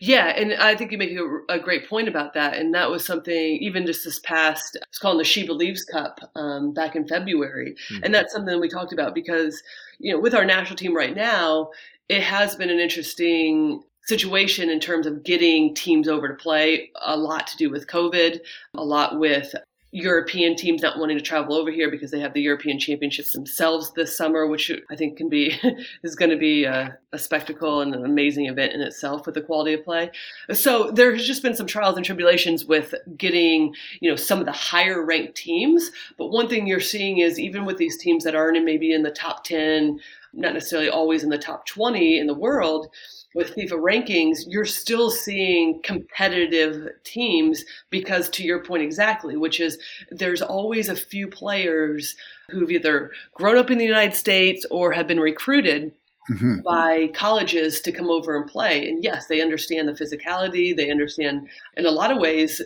Yeah, 0.00 0.26
and 0.28 0.54
I 0.54 0.74
think 0.74 0.92
you 0.92 0.98
make 0.98 1.16
a, 1.16 1.54
a, 1.54 1.58
great 1.58 1.88
point 1.88 2.08
about 2.08 2.34
that. 2.34 2.56
And 2.56 2.74
that 2.74 2.90
was 2.90 3.04
something, 3.04 3.34
even 3.34 3.86
just 3.86 4.04
this 4.04 4.18
past, 4.20 4.76
it's 4.88 4.98
called 4.98 5.20
the 5.20 5.24
She 5.24 5.46
Believes 5.46 5.84
Cup 5.84 6.20
um, 6.34 6.72
back 6.72 6.96
in 6.96 7.06
February. 7.06 7.76
Mhm. 7.90 8.00
And 8.04 8.14
that's 8.14 8.32
something 8.32 8.60
we 8.60 8.68
talked 8.68 8.92
about 8.92 9.14
because, 9.14 9.62
you 9.98 10.12
know, 10.12 10.20
with 10.20 10.34
our 10.34 10.44
national 10.44 10.76
team 10.76 10.96
right 10.96 11.14
now, 11.14 11.70
it 12.08 12.22
has 12.22 12.56
been 12.56 12.70
an 12.70 12.78
interesting 12.78 13.82
situation 14.04 14.68
in 14.68 14.80
terms 14.80 15.06
of 15.06 15.22
getting 15.22 15.74
teams 15.74 16.08
over 16.08 16.28
to 16.28 16.34
play. 16.34 16.90
A 17.02 17.16
lot 17.16 17.46
to 17.48 17.56
do 17.56 17.70
with 17.70 17.86
COVID, 17.86 18.40
a 18.74 18.84
lot 18.84 19.18
with 19.18 19.54
European 19.94 20.56
teams 20.56 20.80
not 20.80 20.98
wanting 20.98 21.18
to 21.18 21.22
travel 21.22 21.54
over 21.54 21.70
here 21.70 21.90
because 21.90 22.10
they 22.10 22.18
have 22.18 22.32
the 22.32 22.40
European 22.40 22.78
Championships 22.78 23.32
themselves 23.32 23.92
this 23.92 24.16
summer, 24.16 24.46
which 24.46 24.72
I 24.90 24.96
think 24.96 25.18
can 25.18 25.28
be 25.28 25.54
is 26.02 26.16
going 26.16 26.30
to 26.30 26.38
be 26.38 26.64
a, 26.64 26.96
a 27.12 27.18
spectacle 27.18 27.82
and 27.82 27.94
an 27.94 28.06
amazing 28.06 28.46
event 28.46 28.72
in 28.72 28.80
itself 28.80 29.26
with 29.26 29.34
the 29.34 29.42
quality 29.42 29.74
of 29.74 29.84
play. 29.84 30.10
So 30.54 30.90
there 30.90 31.14
has 31.14 31.26
just 31.26 31.42
been 31.42 31.54
some 31.54 31.66
trials 31.66 31.96
and 31.96 32.06
tribulations 32.06 32.64
with 32.64 32.94
getting 33.18 33.74
you 34.00 34.08
know 34.08 34.16
some 34.16 34.40
of 34.40 34.46
the 34.46 34.52
higher 34.52 35.04
ranked 35.04 35.36
teams. 35.36 35.90
But 36.16 36.28
one 36.28 36.48
thing 36.48 36.66
you're 36.66 36.80
seeing 36.80 37.18
is 37.18 37.38
even 37.38 37.66
with 37.66 37.76
these 37.76 37.98
teams 37.98 38.24
that 38.24 38.34
aren't 38.34 38.64
maybe 38.64 38.94
in 38.94 39.02
the 39.02 39.10
top 39.10 39.44
ten, 39.44 40.00
not 40.32 40.54
necessarily 40.54 40.88
always 40.88 41.22
in 41.22 41.28
the 41.28 41.38
top 41.38 41.66
twenty 41.66 42.18
in 42.18 42.26
the 42.26 42.34
world 42.34 42.88
with 43.34 43.54
FIFA 43.54 43.80
rankings, 43.80 44.40
you're 44.46 44.64
still 44.64 45.10
seeing 45.10 45.80
competitive 45.82 46.88
teams 47.04 47.64
because, 47.90 48.28
to 48.30 48.44
your 48.44 48.62
point 48.62 48.82
exactly, 48.82 49.36
which 49.36 49.60
is 49.60 49.78
there's 50.10 50.42
always 50.42 50.88
a 50.88 50.96
few 50.96 51.28
players 51.28 52.14
who've 52.50 52.70
either 52.70 53.10
grown 53.34 53.56
up 53.56 53.70
in 53.70 53.78
the 53.78 53.84
United 53.84 54.14
States 54.14 54.66
or 54.70 54.92
have 54.92 55.06
been 55.06 55.20
recruited 55.20 55.92
Mhm. 56.30 56.62
by 56.62 57.08
colleges 57.14 57.80
to 57.80 57.90
come 57.90 58.08
over 58.08 58.36
and 58.36 58.48
play. 58.48 58.88
And 58.88 59.02
yes, 59.02 59.26
they 59.26 59.40
understand 59.40 59.88
the 59.88 59.92
physicality, 59.92 60.76
they 60.76 60.90
understand 60.90 61.48
in 61.76 61.84
a 61.84 61.90
lot 61.90 62.12
of 62.12 62.18
ways. 62.18 62.60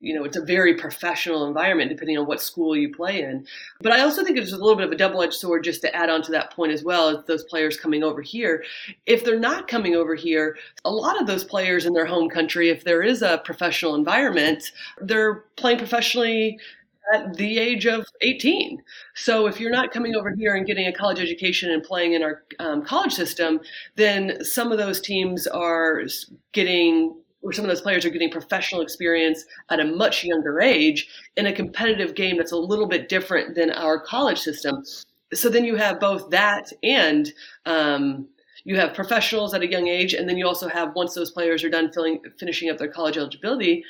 You 0.00 0.14
know, 0.14 0.24
it's 0.24 0.36
a 0.36 0.44
very 0.44 0.74
professional 0.74 1.46
environment 1.46 1.90
depending 1.90 2.18
on 2.18 2.26
what 2.26 2.40
school 2.40 2.76
you 2.76 2.94
play 2.94 3.22
in. 3.22 3.46
But 3.80 3.92
I 3.92 4.00
also 4.00 4.24
think 4.24 4.38
it's 4.38 4.52
a 4.52 4.56
little 4.56 4.76
bit 4.76 4.86
of 4.86 4.92
a 4.92 4.96
double 4.96 5.22
edged 5.22 5.34
sword 5.34 5.64
just 5.64 5.80
to 5.82 5.94
add 5.94 6.08
on 6.08 6.22
to 6.22 6.32
that 6.32 6.52
point 6.52 6.72
as 6.72 6.84
well 6.84 7.08
as 7.08 7.24
those 7.26 7.44
players 7.44 7.76
coming 7.76 8.04
over 8.04 8.22
here. 8.22 8.64
If 9.06 9.24
they're 9.24 9.40
not 9.40 9.66
coming 9.66 9.96
over 9.96 10.14
here, 10.14 10.56
a 10.84 10.90
lot 10.90 11.20
of 11.20 11.26
those 11.26 11.44
players 11.44 11.84
in 11.84 11.94
their 11.94 12.06
home 12.06 12.28
country, 12.28 12.70
if 12.70 12.84
there 12.84 13.02
is 13.02 13.22
a 13.22 13.38
professional 13.44 13.94
environment, 13.94 14.70
they're 15.00 15.44
playing 15.56 15.78
professionally 15.78 16.58
at 17.12 17.34
the 17.36 17.58
age 17.58 17.86
of 17.86 18.06
18. 18.20 18.82
So 19.14 19.46
if 19.46 19.58
you're 19.60 19.70
not 19.70 19.92
coming 19.92 20.14
over 20.14 20.30
here 20.30 20.54
and 20.54 20.66
getting 20.66 20.86
a 20.86 20.92
college 20.92 21.18
education 21.18 21.70
and 21.70 21.82
playing 21.82 22.12
in 22.12 22.22
our 22.22 22.42
um, 22.58 22.84
college 22.84 23.12
system, 23.12 23.60
then 23.96 24.44
some 24.44 24.72
of 24.72 24.78
those 24.78 25.00
teams 25.00 25.46
are 25.46 26.02
getting 26.52 27.16
or 27.42 27.52
some 27.52 27.64
of 27.64 27.68
those 27.68 27.80
players 27.80 28.04
are 28.04 28.10
getting 28.10 28.30
professional 28.30 28.80
experience 28.80 29.44
at 29.70 29.80
a 29.80 29.84
much 29.84 30.24
younger 30.24 30.60
age 30.60 31.08
in 31.36 31.46
a 31.46 31.52
competitive 31.52 32.14
game 32.14 32.36
that's 32.36 32.52
a 32.52 32.56
little 32.56 32.86
bit 32.86 33.08
different 33.08 33.54
than 33.54 33.70
our 33.70 34.00
college 34.00 34.38
system. 34.38 34.82
So 35.32 35.48
then 35.48 35.64
you 35.64 35.76
have 35.76 36.00
both 36.00 36.30
that 36.30 36.72
and 36.82 37.32
um, 37.66 38.28
you 38.64 38.76
have 38.76 38.92
professionals 38.94 39.54
at 39.54 39.62
a 39.62 39.70
young 39.70 39.88
age, 39.88 40.14
and 40.14 40.28
then 40.28 40.36
you 40.36 40.46
also 40.46 40.68
have 40.68 40.94
once 40.94 41.14
those 41.14 41.30
players 41.30 41.62
are 41.64 41.70
done 41.70 41.92
filling, 41.92 42.20
finishing 42.38 42.70
up 42.70 42.78
their 42.78 42.88
college 42.88 43.16
eligibility, 43.16 43.84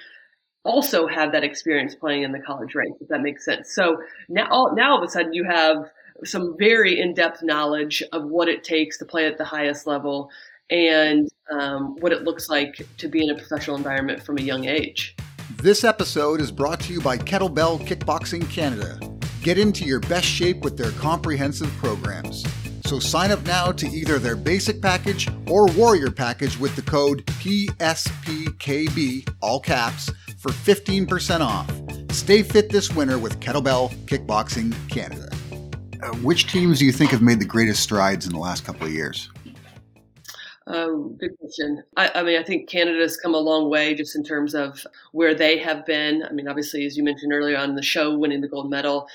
also 0.64 1.06
have 1.06 1.32
that 1.32 1.42
experience 1.42 1.94
playing 1.94 2.22
in 2.22 2.32
the 2.32 2.40
college 2.40 2.74
ranks. 2.74 3.00
If 3.00 3.08
that 3.08 3.22
makes 3.22 3.44
sense. 3.44 3.74
So 3.74 3.96
now, 4.28 4.46
all, 4.50 4.74
now 4.74 4.92
all 4.92 4.98
of 4.98 5.08
a 5.08 5.10
sudden, 5.10 5.32
you 5.32 5.44
have 5.44 5.90
some 6.24 6.56
very 6.58 7.00
in-depth 7.00 7.42
knowledge 7.42 8.02
of 8.12 8.24
what 8.26 8.48
it 8.48 8.64
takes 8.64 8.98
to 8.98 9.04
play 9.04 9.26
at 9.26 9.38
the 9.38 9.44
highest 9.44 9.86
level 9.86 10.30
and 10.70 11.28
um, 11.50 11.96
what 12.00 12.12
it 12.12 12.24
looks 12.24 12.48
like 12.48 12.86
to 12.98 13.08
be 13.08 13.22
in 13.22 13.30
a 13.30 13.34
professional 13.34 13.76
environment 13.76 14.22
from 14.22 14.38
a 14.38 14.42
young 14.42 14.66
age. 14.66 15.16
This 15.56 15.82
episode 15.82 16.40
is 16.40 16.50
brought 16.50 16.80
to 16.80 16.92
you 16.92 17.00
by 17.00 17.18
Kettlebell 17.18 17.86
Kickboxing 17.86 18.48
Canada. 18.50 18.98
Get 19.42 19.58
into 19.58 19.84
your 19.84 20.00
best 20.00 20.26
shape 20.26 20.58
with 20.58 20.76
their 20.76 20.90
comprehensive 20.92 21.70
programs. 21.78 22.44
So 22.84 22.98
sign 22.98 23.30
up 23.30 23.44
now 23.44 23.72
to 23.72 23.86
either 23.86 24.18
their 24.18 24.36
basic 24.36 24.80
package 24.80 25.28
or 25.46 25.66
warrior 25.72 26.10
package 26.10 26.58
with 26.58 26.74
the 26.76 26.82
code 26.82 27.24
PSPKB, 27.26 29.28
all 29.42 29.60
caps, 29.60 30.10
for 30.38 30.50
15% 30.50 31.40
off. 31.40 31.70
Stay 32.12 32.42
fit 32.42 32.70
this 32.70 32.94
winter 32.94 33.18
with 33.18 33.40
Kettlebell 33.40 33.94
Kickboxing 34.06 34.74
Canada. 34.88 35.28
Uh, 36.02 36.14
which 36.18 36.50
teams 36.50 36.78
do 36.78 36.86
you 36.86 36.92
think 36.92 37.10
have 37.10 37.22
made 37.22 37.40
the 37.40 37.44
greatest 37.44 37.82
strides 37.82 38.26
in 38.26 38.32
the 38.32 38.38
last 38.38 38.64
couple 38.64 38.86
of 38.86 38.92
years? 38.92 39.30
Um, 40.68 41.16
good 41.16 41.36
question. 41.38 41.82
I, 41.96 42.10
I 42.16 42.22
mean, 42.22 42.38
I 42.38 42.44
think 42.44 42.68
Canada's 42.68 43.16
come 43.16 43.34
a 43.34 43.38
long 43.38 43.70
way 43.70 43.94
just 43.94 44.14
in 44.14 44.22
terms 44.22 44.54
of 44.54 44.86
where 45.12 45.34
they 45.34 45.56
have 45.58 45.86
been. 45.86 46.22
I 46.28 46.32
mean, 46.32 46.46
obviously, 46.46 46.84
as 46.84 46.96
you 46.96 47.02
mentioned 47.02 47.32
earlier 47.32 47.56
on 47.56 47.74
the 47.74 47.82
show, 47.82 48.16
winning 48.16 48.42
the 48.42 48.48
gold 48.48 48.68
medal. 48.68 49.08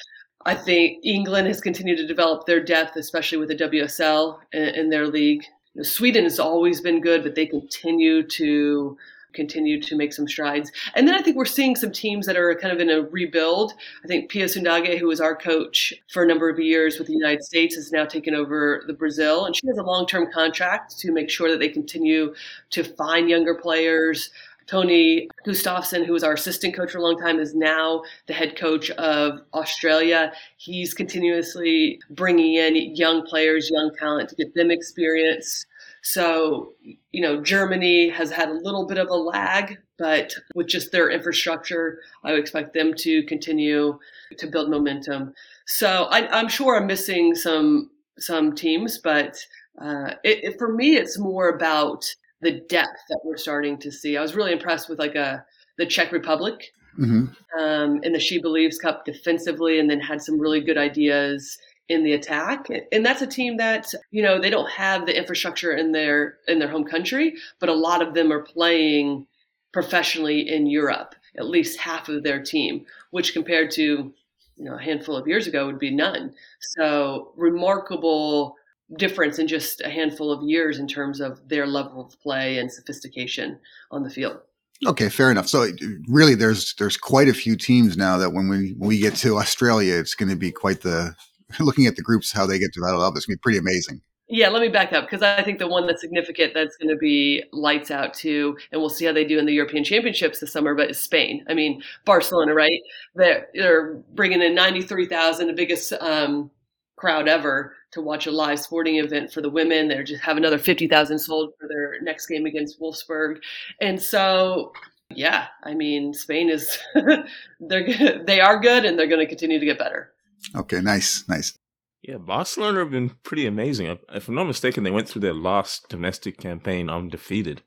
I 0.45 0.55
think 0.55 0.99
England 1.05 1.47
has 1.47 1.61
continued 1.61 1.97
to 1.97 2.07
develop 2.07 2.45
their 2.45 2.59
depth, 2.59 2.95
especially 2.95 3.37
with 3.37 3.49
the 3.49 3.55
WSL 3.55 4.39
in, 4.51 4.89
their 4.89 5.07
league. 5.07 5.43
You 5.73 5.79
know, 5.79 5.83
Sweden 5.83 6.23
has 6.23 6.39
always 6.39 6.81
been 6.81 6.99
good, 6.99 7.23
but 7.23 7.35
they 7.35 7.45
continue 7.45 8.23
to 8.23 8.97
continue 9.34 9.82
to 9.82 9.96
make 9.96 10.13
some 10.13 10.28
strides. 10.28 10.72
And 10.96 11.08
then 11.08 11.15
I 11.15 11.22
think 11.22 11.36
we're 11.36 11.46
seeing 11.46 11.76
some 11.76 11.91
teams 11.91 12.26
that 12.26 12.38
are 12.38 12.54
kind 12.56 12.74
of 12.74 12.80
in 12.80 12.89
a 12.89 13.02
rebuild. 13.02 13.74
I 14.04 14.08
think 14.08 14.30
Pia 14.30 14.46
Sundhage, 14.46 15.00
who 15.00 15.08
was 15.08 15.22
our 15.22 15.36
coach 15.36 15.93
for 16.12 16.24
a 16.24 16.28
number 16.28 16.50
of 16.50 16.60
years 16.60 16.98
with 16.98 17.08
the 17.08 17.13
United 17.13 17.43
States, 17.43 17.76
has 17.76 17.91
now 17.91 18.06
taken 18.06 18.36
over 18.36 18.84
the 18.88 18.93
Brazil, 18.93 19.46
and 19.46 19.56
she 19.56 19.67
has 19.67 19.78
a 19.78 19.84
long-term 19.84 20.32
contract 20.32 20.98
to 21.00 21.12
make 21.12 21.30
sure 21.30 21.50
that 21.50 21.60
they 21.60 21.69
continue 21.69 22.34
to 22.72 22.84
find 22.84 23.30
younger 23.30 23.56
players. 23.56 24.30
Tony 24.65 25.28
Gustavsson, 25.46 26.06
who 26.06 26.13
was 26.13 26.24
our 26.24 26.34
assistant 26.34 26.74
coach 26.74 26.91
for 26.91 27.00
a 27.00 27.02
long 27.02 27.19
time, 27.19 27.39
is 27.39 27.54
now 27.54 28.04
the 28.28 28.34
head 28.34 28.56
coach 28.56 28.89
of 28.91 29.41
Australia. 29.54 30.32
He's 30.58 30.93
continuously 30.93 32.00
bringing 32.10 32.56
in 32.56 32.96
young 32.96 33.26
players, 33.26 33.69
young 33.69 33.91
talent 34.00 34.30
to 34.30 34.36
get 34.36 34.56
them 34.56 34.72
experience 34.72 35.65
So, 36.03 36.73
you 37.11 37.21
know, 37.21 37.41
Germany 37.41 38.09
has 38.09 38.29
had 38.29 38.49
a 38.49 38.53
little 38.53 38.85
bit 38.85 38.97
of 38.97 39.07
a 39.07 39.15
lag, 39.15 39.77
but 39.97 40.33
with 40.53 40.67
just 40.67 40.91
their 40.91 41.09
infrastructure, 41.09 41.99
I 42.25 42.31
would 42.31 42.41
expect 42.41 42.73
them 42.73 42.93
to 42.95 43.23
continue 43.23 43.97
to 44.37 44.47
build 44.47 44.69
momentum. 44.69 45.33
So 45.65 46.03
I, 46.11 46.39
am 46.39 46.49
sure 46.49 46.75
I'm 46.75 46.87
missing 46.87 47.35
some 47.35 47.89
some 48.19 48.53
teams, 48.53 48.97
but 48.97 49.37
uh, 49.81 50.15
it, 50.25 50.43
it, 50.43 50.59
for 50.59 50.73
me, 50.73 50.97
it's 50.97 51.17
more 51.17 51.49
about 51.49 52.05
the 52.41 52.59
depth 52.69 52.99
that 53.07 53.21
we're 53.23 53.37
starting 53.37 53.77
to 53.79 53.91
see. 53.91 54.17
I 54.17 54.21
was 54.21 54.35
really 54.35 54.51
impressed 54.51 54.89
with 54.89 54.99
like 54.99 55.15
a 55.15 55.25
uh, 55.25 55.39
the 55.77 55.85
Czech 55.85 56.11
Republic 56.11 56.73
mm-hmm. 56.99 57.27
um, 57.59 58.03
in 58.03 58.11
the 58.11 58.19
She 58.19 58.39
Believes 58.41 58.77
Cup 58.77 59.05
defensively, 59.05 59.79
and 59.79 59.89
then 59.89 60.01
had 60.01 60.21
some 60.21 60.37
really 60.37 60.59
good 60.59 60.77
ideas 60.77 61.57
in 61.93 62.03
the 62.03 62.13
attack. 62.13 62.67
And 62.91 63.06
that's 63.06 63.21
a 63.21 63.27
team 63.27 63.58
that 63.58 63.93
you 64.12 64.23
know 64.23 64.39
they 64.39 64.49
don't 64.49 64.69
have 64.69 65.06
the 65.06 65.17
infrastructure 65.17 65.71
in 65.71 65.91
their 65.91 66.38
in 66.47 66.60
their 66.60 66.67
home 66.67 66.86
country, 66.86 67.36
but 67.60 67.69
a 67.69 67.73
lot 67.73 68.01
of 68.01 68.13
them 68.13 68.32
are 68.32 68.41
playing 68.41 69.27
professionally 69.71 70.41
in 70.47 70.67
Europe. 70.67 71.15
At 71.38 71.47
least 71.47 71.79
half 71.79 72.10
of 72.10 72.23
their 72.23 72.43
team, 72.43 72.86
which 73.12 73.34
compared 73.34 73.71
to 73.71 73.82
you 73.82 74.65
know 74.65 74.75
a 74.75 74.82
handful 74.82 75.15
of 75.15 75.27
years 75.27 75.47
ago 75.47 75.65
would 75.65 75.79
be 75.79 75.91
none. 75.91 76.34
So 76.77 77.32
remarkable 77.36 78.56
difference 78.97 79.39
in 79.39 79.47
just 79.47 79.82
a 79.82 79.89
handful 79.89 80.32
of 80.32 80.43
years 80.43 80.77
in 80.77 80.88
terms 80.88 81.19
of 81.19 81.47
their 81.47 81.65
level 81.65 82.06
of 82.06 82.19
play 82.21 82.58
and 82.58 82.71
sophistication 82.71 83.60
on 83.91 84.03
the 84.03 84.10
field. 84.10 84.39
Okay, 84.86 85.10
fair 85.10 85.32
enough. 85.32 85.47
So 85.47 85.67
really, 86.08 86.36
there's 86.36 86.73
there's 86.75 86.97
quite 86.97 87.29
a 87.29 87.34
few 87.34 87.56
teams 87.56 87.95
now 87.95 88.17
that 88.17 88.32
when 88.32 88.49
we 88.49 88.75
when 88.77 88.88
we 88.89 88.99
get 88.99 89.15
to 89.17 89.38
Australia, 89.38 89.95
it's 89.95 90.15
going 90.15 90.29
to 90.29 90.36
be 90.36 90.51
quite 90.51 90.82
the 90.82 91.15
looking 91.59 91.85
at 91.85 91.95
the 91.95 92.01
groups 92.01 92.31
how 92.31 92.45
they 92.45 92.59
get 92.59 92.73
developed. 92.73 93.03
Up, 93.03 93.15
it's 93.15 93.25
going 93.25 93.35
to 93.35 93.39
be 93.39 93.41
pretty 93.41 93.57
amazing. 93.57 94.01
Yeah, 94.29 94.49
let 94.49 94.61
me 94.61 94.69
back 94.69 94.93
up 94.93 95.05
because 95.05 95.21
I 95.21 95.43
think 95.43 95.59
the 95.59 95.67
one 95.67 95.85
that's 95.85 96.01
significant 96.01 96.53
that's 96.53 96.77
going 96.77 96.89
to 96.89 96.97
be 96.97 97.43
lights 97.51 97.91
out 97.91 98.13
too, 98.13 98.57
and 98.71 98.79
we'll 98.79 98.89
see 98.89 99.05
how 99.05 99.11
they 99.11 99.25
do 99.25 99.37
in 99.37 99.45
the 99.45 99.53
European 99.53 99.83
Championships 99.83 100.39
this 100.39 100.51
summer. 100.51 100.73
But 100.73 100.91
is 100.91 100.99
Spain? 100.99 101.45
I 101.49 101.53
mean, 101.53 101.83
Barcelona, 102.05 102.53
right? 102.53 102.79
They're 103.15 103.47
they're 103.53 103.95
bringing 104.15 104.41
in 104.41 104.55
ninety 104.55 104.81
three 104.81 105.07
thousand, 105.07 105.47
the 105.47 105.53
biggest 105.53 105.93
um, 105.93 106.49
crowd 106.95 107.27
ever 107.27 107.75
to 107.91 108.01
watch 108.01 108.27
a 108.27 108.31
live 108.31 108.59
sporting 108.59 108.95
event 108.95 109.31
for 109.31 109.41
the 109.41 109.49
women. 109.49 109.87
They're 109.87 110.03
just 110.03 110.23
have 110.23 110.37
another 110.37 110.57
50,000 110.57 111.19
sold 111.19 111.51
for 111.59 111.67
their 111.67 112.01
next 112.01 112.27
game 112.27 112.45
against 112.45 112.79
Wolfsburg. 112.79 113.39
And 113.81 114.01
so, 114.01 114.71
yeah, 115.09 115.47
I 115.63 115.73
mean, 115.73 116.13
Spain 116.13 116.49
is, 116.49 116.77
they're. 117.59 118.23
They 118.23 118.39
are 118.39 118.57
good 118.59 118.85
and 118.85 118.97
they're 118.97 119.07
going 119.07 119.19
to 119.19 119.27
continue 119.27 119.59
to 119.59 119.65
get 119.65 119.77
better. 119.77 120.12
Okay, 120.56 120.82
nice, 120.82 121.23
nice. 121.27 121.58
Yeah, 122.01 122.17
Barcelona 122.17 122.79
have 122.79 122.91
been 122.91 123.12
pretty 123.23 123.45
amazing. 123.45 123.97
If 124.13 124.27
I'm 124.27 124.36
not 124.36 124.43
mistaken, 124.43 124.84
they 124.84 124.91
went 124.91 125.08
through 125.08 125.21
their 125.21 125.34
last 125.34 125.88
domestic 125.88 126.38
campaign 126.38 126.89
undefeated. 126.89 127.62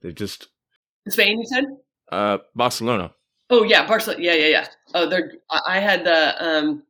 They've 0.00 0.14
just 0.14 0.48
Spain, 1.08 1.40
you 1.40 1.46
said? 1.46 1.64
Uh, 2.10 2.38
Barcelona. 2.54 3.12
Oh 3.48 3.64
yeah, 3.64 3.86
Barcelona. 3.86 4.22
Yeah, 4.22 4.34
yeah, 4.34 4.46
yeah. 4.46 4.66
Oh, 4.94 5.08
they're. 5.08 5.32
I 5.66 5.80
had 5.80 6.04
the 6.04 6.44
um, 6.44 6.84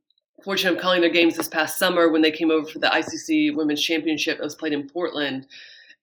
fortunate 0.45 0.75
of 0.75 0.81
calling 0.81 1.01
their 1.01 1.11
games 1.11 1.37
this 1.37 1.49
past 1.49 1.79
summer 1.79 2.11
when 2.11 2.23
they 2.23 2.31
came 2.31 2.51
over 2.51 2.67
for 2.67 2.79
the 2.79 2.89
ICC 2.89 3.57
Women's 3.57 3.83
Championship. 3.83 4.39
It 4.39 4.45
was 4.45 4.55
played 4.55 4.75
in 4.75 4.89
Portland, 4.89 5.47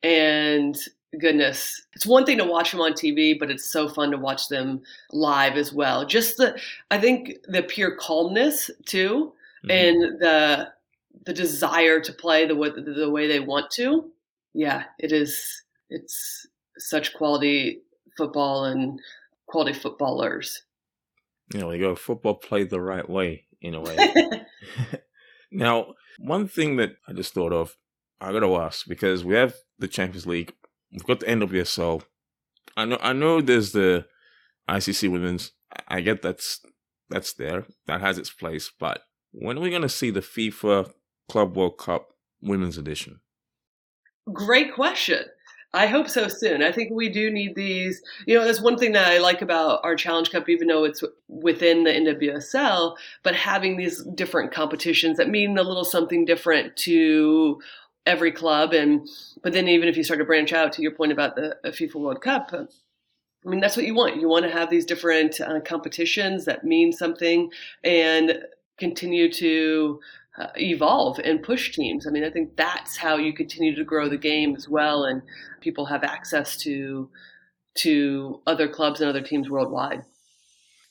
and 0.02 0.76
goodness, 1.20 1.82
it's 1.93 2.06
one 2.06 2.26
thing 2.26 2.38
to 2.38 2.46
watch 2.46 2.72
them 2.72 2.82
on 2.82 2.93
TV, 2.93 3.38
but 3.38 3.50
it's 3.50 3.72
so 3.72 3.88
fun 3.88 4.12
to 4.12 4.17
watch 4.17 4.48
them 4.50 4.82
live 5.12 5.56
as 5.56 5.74
well. 5.74 6.06
Just 6.06 6.38
the, 6.38 6.60
I 6.91 7.00
think 7.00 7.36
the 7.48 7.63
pure 7.63 7.96
calmness 7.96 8.70
too, 8.86 9.34
mm-hmm. 9.65 9.72
and 9.72 10.20
the 10.20 10.70
the 11.26 11.34
desire 11.34 12.00
to 12.00 12.13
play 12.13 12.46
the 12.46 12.56
way 12.56 12.70
the 12.70 13.10
way 13.10 13.28
they 13.28 13.39
want 13.39 13.72
to. 13.72 14.12
Yeah, 14.54 14.84
it 15.00 15.12
is. 15.12 15.63
It's 15.89 16.48
such 16.78 17.13
quality 17.13 17.82
football 18.17 18.65
and 18.65 19.00
quality 19.48 19.74
footballers. 19.74 20.63
You 21.54 21.62
know, 21.62 21.72
you 21.72 21.80
go 21.80 21.96
football 21.96 22.36
played 22.36 22.70
the 22.70 22.82
right 22.82 23.08
way 23.10 23.46
in 23.62 23.74
a 23.74 23.82
way. 23.82 23.98
now, 25.52 25.93
one 26.20 26.48
thing 26.48 26.76
that 26.78 26.98
I 27.08 27.13
just 27.13 27.34
thought 27.34 27.54
of, 27.54 27.78
I 28.20 28.32
gotta 28.32 28.54
ask 28.56 28.88
because 28.88 29.24
we 29.24 29.36
have 29.36 29.56
the 29.80 29.88
Champions 29.88 30.28
League, 30.28 30.54
we've 30.91 31.06
got 31.06 31.19
the 31.19 31.26
NWSL. 31.26 32.04
I 32.76 32.86
know, 32.86 33.00
I 33.02 33.13
know, 33.13 33.41
there's 33.41 33.71
the 33.71 34.06
ICC 34.69 35.12
Women's. 35.12 35.52
I 35.88 36.02
get 36.02 36.21
that's 36.21 36.62
that's 37.10 37.34
there, 37.34 37.65
that 37.88 38.02
has 38.02 38.17
its 38.17 38.30
place. 38.30 38.71
But 38.80 39.02
when 39.32 39.58
are 39.58 39.62
we 39.62 39.69
gonna 39.69 39.89
see 39.89 40.12
the 40.12 40.21
FIFA 40.21 40.91
Club 41.30 41.56
World 41.56 41.78
Cup 41.78 42.10
Women's 42.41 42.78
Edition? 42.78 43.21
Great 44.34 44.73
question. 44.73 45.26
I 45.73 45.86
hope 45.88 46.08
so 46.08 46.28
soon. 46.28 46.63
I 46.63 46.71
think 46.71 46.91
we 46.91 47.10
do 47.10 47.30
need 47.30 47.56
these. 47.56 48.02
You 48.26 48.38
know, 48.38 48.45
that's 48.45 48.62
one 48.62 48.78
thing 48.78 48.93
that 48.93 49.12
I 49.12 49.17
like 49.17 49.41
about 49.41 49.82
our 49.84 49.95
Challenge 49.95 50.32
Cup, 50.32 50.47
even 50.47 50.67
though 50.67 50.86
it's 50.86 51.04
within 51.28 51.84
the 51.84 51.91
NWSL, 51.91 52.95
but 53.21 53.36
having 53.36 53.76
these 53.76 54.04
different 54.15 54.52
competitions 54.52 55.17
that 55.17 55.30
mean 55.30 55.58
a 55.58 55.63
little 55.63 55.84
something 55.84 56.23
different 56.23 56.76
to 56.78 57.60
every 58.08 58.32
club. 58.32 58.74
And 58.74 59.08
but 59.43 59.54
then 59.54 59.67
even 59.67 59.88
if 59.88 59.98
you 59.98 60.04
start 60.04 60.20
to 60.20 60.26
branch 60.26 60.54
out 60.54 60.74
to 60.74 60.82
your 60.82 60.91
point 60.91 61.12
about 61.12 61.36
the 61.36 61.58
FIFA 61.65 61.96
World 61.96 62.22
Cup, 62.22 62.50
I 62.54 63.50
mean 63.50 63.60
that's 63.60 63.78
what 63.78 63.86
you 63.86 63.93
want. 63.93 64.20
You 64.20 64.28
want 64.28 64.46
to 64.46 64.52
have 64.52 64.70
these 64.70 64.86
different 64.86 65.39
uh, 65.39 65.60
competitions 65.60 66.46
that 66.46 66.63
mean 66.63 66.91
something 66.91 67.52
and 67.84 68.39
continue 68.78 69.32
to 69.34 70.00
uh, 70.38 70.48
evolve 70.56 71.20
and 71.20 71.41
push 71.41 71.72
teams. 71.72 72.06
I 72.06 72.12
mean, 72.12 72.24
I 72.24 72.30
think 72.30 72.56
that's 72.56 72.98
how 72.98 73.17
you 73.17 73.34
continue 73.34 73.76
to 73.76 73.84
grow 73.84 74.08
the 74.08 74.17
game 74.17 74.56
as 74.56 74.70
well, 74.70 75.04
and 75.04 75.22
people 75.62 75.86
have 75.86 76.04
access 76.04 76.58
to 76.58 77.10
to 77.76 78.41
other 78.48 78.67
clubs 78.67 79.02
and 79.02 79.10
other 79.10 79.22
teams 79.22 79.50
worldwide. 79.50 80.04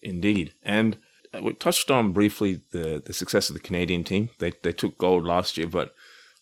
Indeed, 0.03 0.55
and 0.63 0.99
we 1.43 1.53
touched 1.55 1.91
on 1.91 2.13
briefly 2.13 2.63
the 2.73 3.03
the 3.05 3.13
success 3.13 3.49
of 3.49 3.55
the 3.55 3.61
Canadian 3.61 4.05
team. 4.05 4.31
They 4.39 4.53
they 4.63 4.73
took 4.73 4.99
gold 4.99 5.25
last 5.25 5.57
year, 5.57 5.67
but 5.67 5.95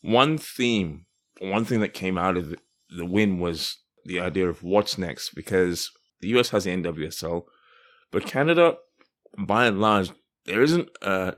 one 0.04 0.36
theme, 0.36 1.06
one 1.40 1.64
thing 1.64 1.80
that 1.80 1.94
came 1.94 2.18
out 2.18 2.36
of 2.36 2.54
the 2.90 3.06
win 3.06 3.38
was 3.38 3.78
the 4.04 4.20
idea 4.20 4.46
of 4.48 4.62
what's 4.62 4.98
next, 4.98 5.34
because 5.34 5.90
the 6.20 6.28
US 6.38 6.50
has 6.50 6.64
the 6.64 6.70
NWSL, 6.70 7.44
but 8.12 8.26
Canada, 8.26 8.76
by 9.38 9.66
and 9.66 9.80
large, 9.80 10.10
there 10.44 10.62
isn't 10.62 10.90
a 11.00 11.36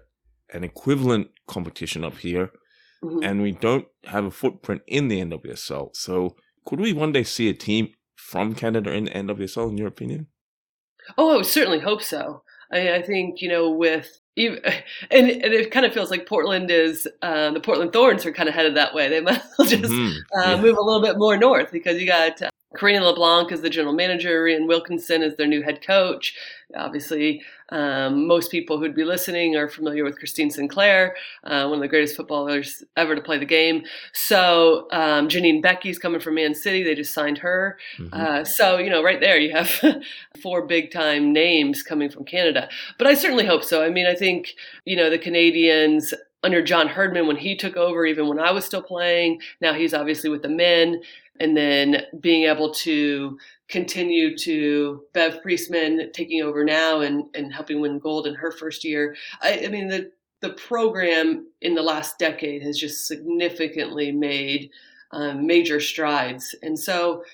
an 0.53 0.63
equivalent 0.63 1.29
competition 1.49 2.05
up 2.05 2.19
here, 2.19 2.51
mm-hmm. 3.03 3.23
and 3.23 3.43
we 3.43 3.53
don't 3.53 3.87
have 4.05 4.25
a 4.25 4.31
footprint 4.31 4.83
in 4.87 5.09
the 5.09 5.21
NWSL. 5.21 5.95
So, 5.95 6.37
could 6.65 6.81
we 6.81 6.93
one 6.93 7.13
day 7.13 7.25
see 7.25 7.49
a 7.49 7.55
team 7.55 7.89
from 8.17 8.55
Canada 8.55 8.93
in 8.93 9.05
the 9.05 9.11
NWSL, 9.11 9.71
in 9.71 9.79
your 9.79 9.89
opinion? 9.89 10.27
Oh, 11.17 11.33
I 11.33 11.37
would 11.37 11.47
certainly 11.47 11.81
hope 11.81 12.03
so. 12.03 12.43
I, 12.73 12.95
I 12.97 13.03
think 13.03 13.41
you 13.41 13.49
know 13.49 13.71
with 13.71 14.21
and, 14.37 14.61
and 15.11 15.31
it 15.55 15.71
kind 15.71 15.87
of 15.87 15.95
feels 15.95 16.11
like 16.11 16.27
Portland 16.27 16.71
is 16.71 17.09
uh, 17.23 17.51
the 17.53 17.61
Portland 17.61 17.93
Thorns 17.93 18.27
are 18.27 18.33
kind 18.33 18.51
of 18.51 18.55
headed 18.55 18.77
that 18.77 18.95
way. 18.95 19.09
They 19.09 19.21
might 19.21 19.41
just 19.61 19.85
mm-hmm. 19.85 20.39
uh, 20.39 20.57
yeah. 20.57 20.61
move 20.61 20.77
a 20.77 20.83
little 20.83 21.01
bit 21.01 21.17
more 21.17 21.39
north 21.39 21.73
because 21.73 21.99
you 21.99 22.07
got 22.07 22.43
uh, 22.43 22.51
Karina 22.77 23.05
LeBlanc 23.05 23.53
is 23.53 23.61
the 23.61 23.71
general 23.71 23.95
manager, 23.95 24.47
and 24.47 24.69
Wilkinson 24.69 25.23
is 25.23 25.37
their 25.37 25.47
new 25.47 25.63
head 25.63 25.85
coach. 25.85 26.35
Obviously, 26.75 27.43
um, 27.71 28.27
most 28.27 28.51
people 28.51 28.79
who'd 28.79 28.95
be 28.95 29.05
listening 29.05 29.57
are 29.57 29.69
familiar 29.69 30.05
with 30.05 30.19
Christine 30.19 30.51
Sinclair, 30.51 31.17
uh, 31.45 31.67
one 31.67 31.79
of 31.79 31.81
the 31.81 31.89
greatest 31.89 32.17
footballers 32.17 32.83
ever 32.97 33.15
to 33.15 33.21
play 33.21 33.39
the 33.39 33.45
game. 33.45 33.85
So 34.13 34.89
um, 34.91 35.29
Janine 35.29 35.63
Beckie's 35.63 35.99
coming 35.99 36.21
from 36.21 36.35
Man 36.35 36.55
City; 36.55 36.83
they 36.83 36.95
just 36.95 37.15
signed 37.15 37.39
her. 37.39 37.79
Mm-hmm. 37.99 38.21
Uh, 38.21 38.45
so 38.45 38.79
you 38.79 38.91
know, 38.91 39.03
right 39.03 39.21
there, 39.21 39.39
you 39.39 39.53
have 39.53 39.71
four 40.43 40.67
big 40.67 40.91
time 40.91 41.33
names 41.33 41.83
coming 41.83 42.11
from 42.11 42.25
Canada. 42.25 42.69
But 42.99 43.07
I 43.07 43.15
certainly 43.15 43.47
hope 43.47 43.65
so. 43.65 43.85
I 43.85 43.91
mean, 43.91 44.07
I 44.07 44.15
think 44.15 44.55
you 44.85 44.97
know 44.97 45.11
the 45.11 45.19
Canadians 45.19 46.15
under 46.43 46.63
John 46.63 46.89
Herdman 46.89 47.27
when 47.27 47.37
he 47.37 47.57
took 47.57 47.77
over, 47.77 48.07
even 48.07 48.29
when 48.29 48.39
I 48.39 48.53
was 48.53 48.65
still 48.65 48.83
playing. 48.83 49.41
Now 49.61 49.75
he's 49.75 49.95
obviously 49.95 50.31
with 50.31 50.43
the 50.43 50.49
men 50.49 51.03
and 51.41 51.57
then 51.57 52.03
being 52.21 52.45
able 52.45 52.73
to 52.73 53.39
continue 53.69 54.37
to 54.39 55.03
Bev 55.13 55.43
Priestman 55.43 56.13
taking 56.13 56.43
over 56.43 56.65
now 56.65 57.01
and, 57.01 57.25
and 57.35 57.53
helping 57.53 57.81
win 57.81 57.99
gold 57.99 58.27
in 58.27 58.35
her 58.35 58.53
first 58.53 58.85
year. 58.85 59.17
I, 59.43 59.65
I 59.65 59.69
mean, 59.69 59.89
the, 59.89 60.13
the 60.41 60.51
program 60.51 61.47
in 61.61 61.75
the 61.75 61.83
last 61.83 62.19
decade 62.19 62.63
has 62.63 62.79
just 62.79 63.07
significantly 63.07 64.13
made 64.13 64.71
um, 65.13 65.47
major 65.47 65.81
strides. 65.81 66.55
And 66.63 66.79
so, 66.79 67.25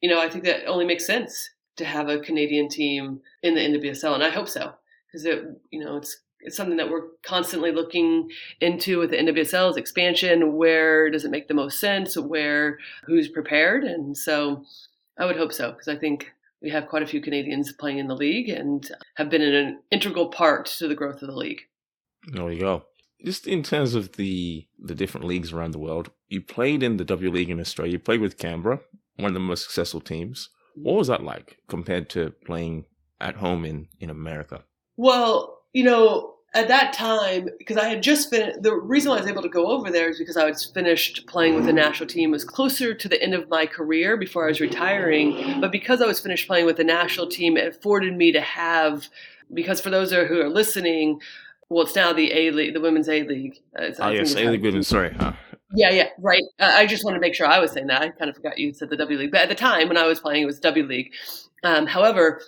you 0.00 0.10
know, 0.10 0.20
I 0.20 0.28
think 0.28 0.44
that 0.44 0.66
only 0.66 0.84
makes 0.84 1.06
sense 1.06 1.50
to 1.76 1.84
have 1.84 2.08
a 2.08 2.18
Canadian 2.18 2.68
team 2.68 3.20
in 3.42 3.54
the 3.54 3.60
NWSL, 3.60 4.14
and 4.14 4.24
I 4.24 4.30
hope 4.30 4.48
so 4.48 4.74
because 5.06 5.24
it, 5.24 5.44
you 5.70 5.82
know, 5.82 5.96
it's 5.96 6.20
it's 6.42 6.56
something 6.56 6.76
that 6.76 6.90
we're 6.90 7.08
constantly 7.22 7.72
looking 7.72 8.30
into 8.60 8.98
with 8.98 9.10
the 9.10 9.16
NWSL's 9.16 9.76
expansion. 9.76 10.56
Where 10.56 11.08
does 11.10 11.24
it 11.24 11.30
make 11.30 11.48
the 11.48 11.54
most 11.54 11.78
sense? 11.80 12.16
Where 12.16 12.78
who's 13.04 13.28
prepared? 13.28 13.84
And 13.84 14.16
so 14.16 14.64
I 15.18 15.26
would 15.26 15.36
hope 15.36 15.52
so 15.52 15.70
because 15.72 15.88
I 15.88 15.96
think 15.96 16.32
we 16.60 16.70
have 16.70 16.88
quite 16.88 17.02
a 17.02 17.06
few 17.06 17.20
Canadians 17.20 17.72
playing 17.72 17.98
in 17.98 18.06
the 18.08 18.14
league 18.16 18.48
and 18.48 18.88
have 19.16 19.30
been 19.30 19.42
an 19.42 19.80
integral 19.90 20.28
part 20.28 20.66
to 20.78 20.88
the 20.88 20.94
growth 20.94 21.22
of 21.22 21.28
the 21.28 21.36
league. 21.36 21.60
There 22.32 22.44
we 22.44 22.58
go. 22.58 22.84
just 23.24 23.46
in 23.46 23.62
terms 23.62 23.94
of 23.94 24.12
the 24.12 24.66
the 24.78 24.94
different 24.94 25.26
leagues 25.26 25.52
around 25.52 25.72
the 25.72 25.78
world, 25.78 26.10
you 26.28 26.40
played 26.40 26.82
in 26.82 26.96
the 26.96 27.04
W 27.04 27.30
League 27.30 27.50
in 27.50 27.60
Australia. 27.60 27.92
You 27.92 27.98
played 27.98 28.20
with 28.20 28.38
Canberra, 28.38 28.80
one 29.16 29.28
of 29.28 29.34
the 29.34 29.40
most 29.40 29.62
successful 29.64 30.00
teams. 30.00 30.50
What 30.74 30.96
was 30.96 31.08
that 31.08 31.22
like 31.22 31.58
compared 31.68 32.08
to 32.10 32.30
playing 32.44 32.84
at 33.20 33.36
home 33.36 33.64
in 33.64 33.88
in 34.00 34.10
America? 34.10 34.64
Well, 34.96 35.62
you 35.72 35.84
know, 35.84 36.31
at 36.54 36.68
that 36.68 36.92
time, 36.92 37.48
because 37.56 37.78
I 37.78 37.88
had 37.88 38.02
just 38.02 38.28
finished, 38.28 38.62
the 38.62 38.74
reason 38.74 39.10
why 39.10 39.16
I 39.16 39.20
was 39.20 39.30
able 39.30 39.42
to 39.42 39.48
go 39.48 39.68
over 39.68 39.90
there 39.90 40.10
is 40.10 40.18
because 40.18 40.36
I 40.36 40.44
was 40.44 40.64
finished 40.66 41.26
playing 41.26 41.54
with 41.54 41.64
the 41.64 41.72
national 41.72 42.08
team. 42.08 42.30
It 42.30 42.32
was 42.32 42.44
closer 42.44 42.92
to 42.92 43.08
the 43.08 43.22
end 43.22 43.32
of 43.32 43.48
my 43.48 43.64
career 43.64 44.16
before 44.18 44.44
I 44.44 44.48
was 44.48 44.60
retiring. 44.60 45.60
But 45.60 45.72
because 45.72 46.02
I 46.02 46.06
was 46.06 46.20
finished 46.20 46.46
playing 46.46 46.66
with 46.66 46.76
the 46.76 46.84
national 46.84 47.28
team, 47.28 47.56
it 47.56 47.66
afforded 47.66 48.14
me 48.14 48.32
to 48.32 48.40
have, 48.40 49.08
because 49.54 49.80
for 49.80 49.88
those 49.88 50.12
who 50.12 50.40
are 50.40 50.48
listening, 50.50 51.20
well, 51.70 51.84
it's 51.84 51.96
now 51.96 52.12
the 52.12 52.30
A 52.32 52.50
League, 52.50 52.74
the 52.74 52.80
Women's 52.80 53.08
A 53.08 53.22
League. 53.22 53.62
Uh, 53.74 53.90
oh, 54.00 54.10
yes, 54.10 54.34
A 54.34 54.50
League 54.50 54.62
Women, 54.62 54.82
sorry. 54.82 55.14
Huh. 55.14 55.32
Yeah, 55.74 55.88
yeah, 55.88 56.08
right. 56.18 56.42
Uh, 56.60 56.70
I 56.74 56.84
just 56.84 57.02
want 57.02 57.14
to 57.14 57.20
make 57.20 57.34
sure 57.34 57.46
I 57.46 57.58
was 57.58 57.72
saying 57.72 57.86
that. 57.86 58.02
I 58.02 58.10
kind 58.10 58.28
of 58.28 58.36
forgot 58.36 58.58
you 58.58 58.74
said 58.74 58.90
the 58.90 58.96
W 58.98 59.18
League. 59.18 59.30
But 59.30 59.40
at 59.40 59.48
the 59.48 59.54
time 59.54 59.88
when 59.88 59.96
I 59.96 60.06
was 60.06 60.20
playing, 60.20 60.42
it 60.42 60.46
was 60.46 60.60
W 60.60 60.84
League. 60.84 61.14
Um, 61.64 61.86
however, 61.86 62.42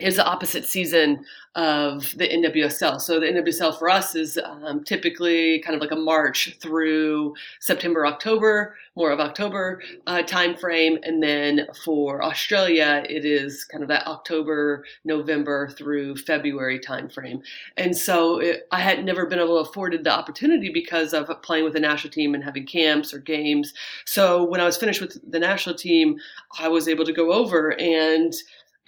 is 0.00 0.16
the 0.16 0.26
opposite 0.26 0.64
season 0.64 1.24
of 1.54 2.14
the 2.16 2.28
NWSL. 2.28 3.00
So 3.00 3.18
the 3.18 3.26
NWSL 3.26 3.78
for 3.78 3.88
us 3.88 4.14
is 4.14 4.38
um, 4.44 4.84
typically 4.84 5.60
kind 5.60 5.74
of 5.74 5.80
like 5.80 5.90
a 5.90 5.96
March 5.96 6.56
through 6.60 7.34
September, 7.58 8.06
October, 8.06 8.76
more 8.94 9.10
of 9.10 9.18
October 9.18 9.82
uh, 10.06 10.22
time 10.22 10.56
frame, 10.56 10.98
and 11.02 11.22
then 11.22 11.66
for 11.84 12.22
Australia 12.22 13.04
it 13.08 13.24
is 13.24 13.64
kind 13.64 13.82
of 13.82 13.88
that 13.88 14.06
October, 14.06 14.84
November 15.04 15.68
through 15.70 16.16
February 16.16 16.78
time 16.78 17.08
frame. 17.08 17.42
And 17.76 17.96
so 17.96 18.38
it, 18.38 18.68
I 18.70 18.80
had 18.80 19.04
never 19.04 19.26
been 19.26 19.38
able 19.38 19.62
to 19.62 19.68
afforded 19.68 20.04
the 20.04 20.12
opportunity 20.12 20.70
because 20.70 21.12
of 21.12 21.30
playing 21.42 21.64
with 21.64 21.74
the 21.74 21.80
national 21.80 22.12
team 22.12 22.34
and 22.34 22.42
having 22.42 22.66
camps 22.66 23.12
or 23.12 23.18
games. 23.18 23.74
So 24.04 24.44
when 24.44 24.60
I 24.60 24.64
was 24.64 24.76
finished 24.76 25.00
with 25.00 25.18
the 25.30 25.38
national 25.38 25.76
team, 25.76 26.18
I 26.58 26.68
was 26.68 26.88
able 26.88 27.04
to 27.04 27.12
go 27.12 27.32
over 27.32 27.78
and 27.80 28.32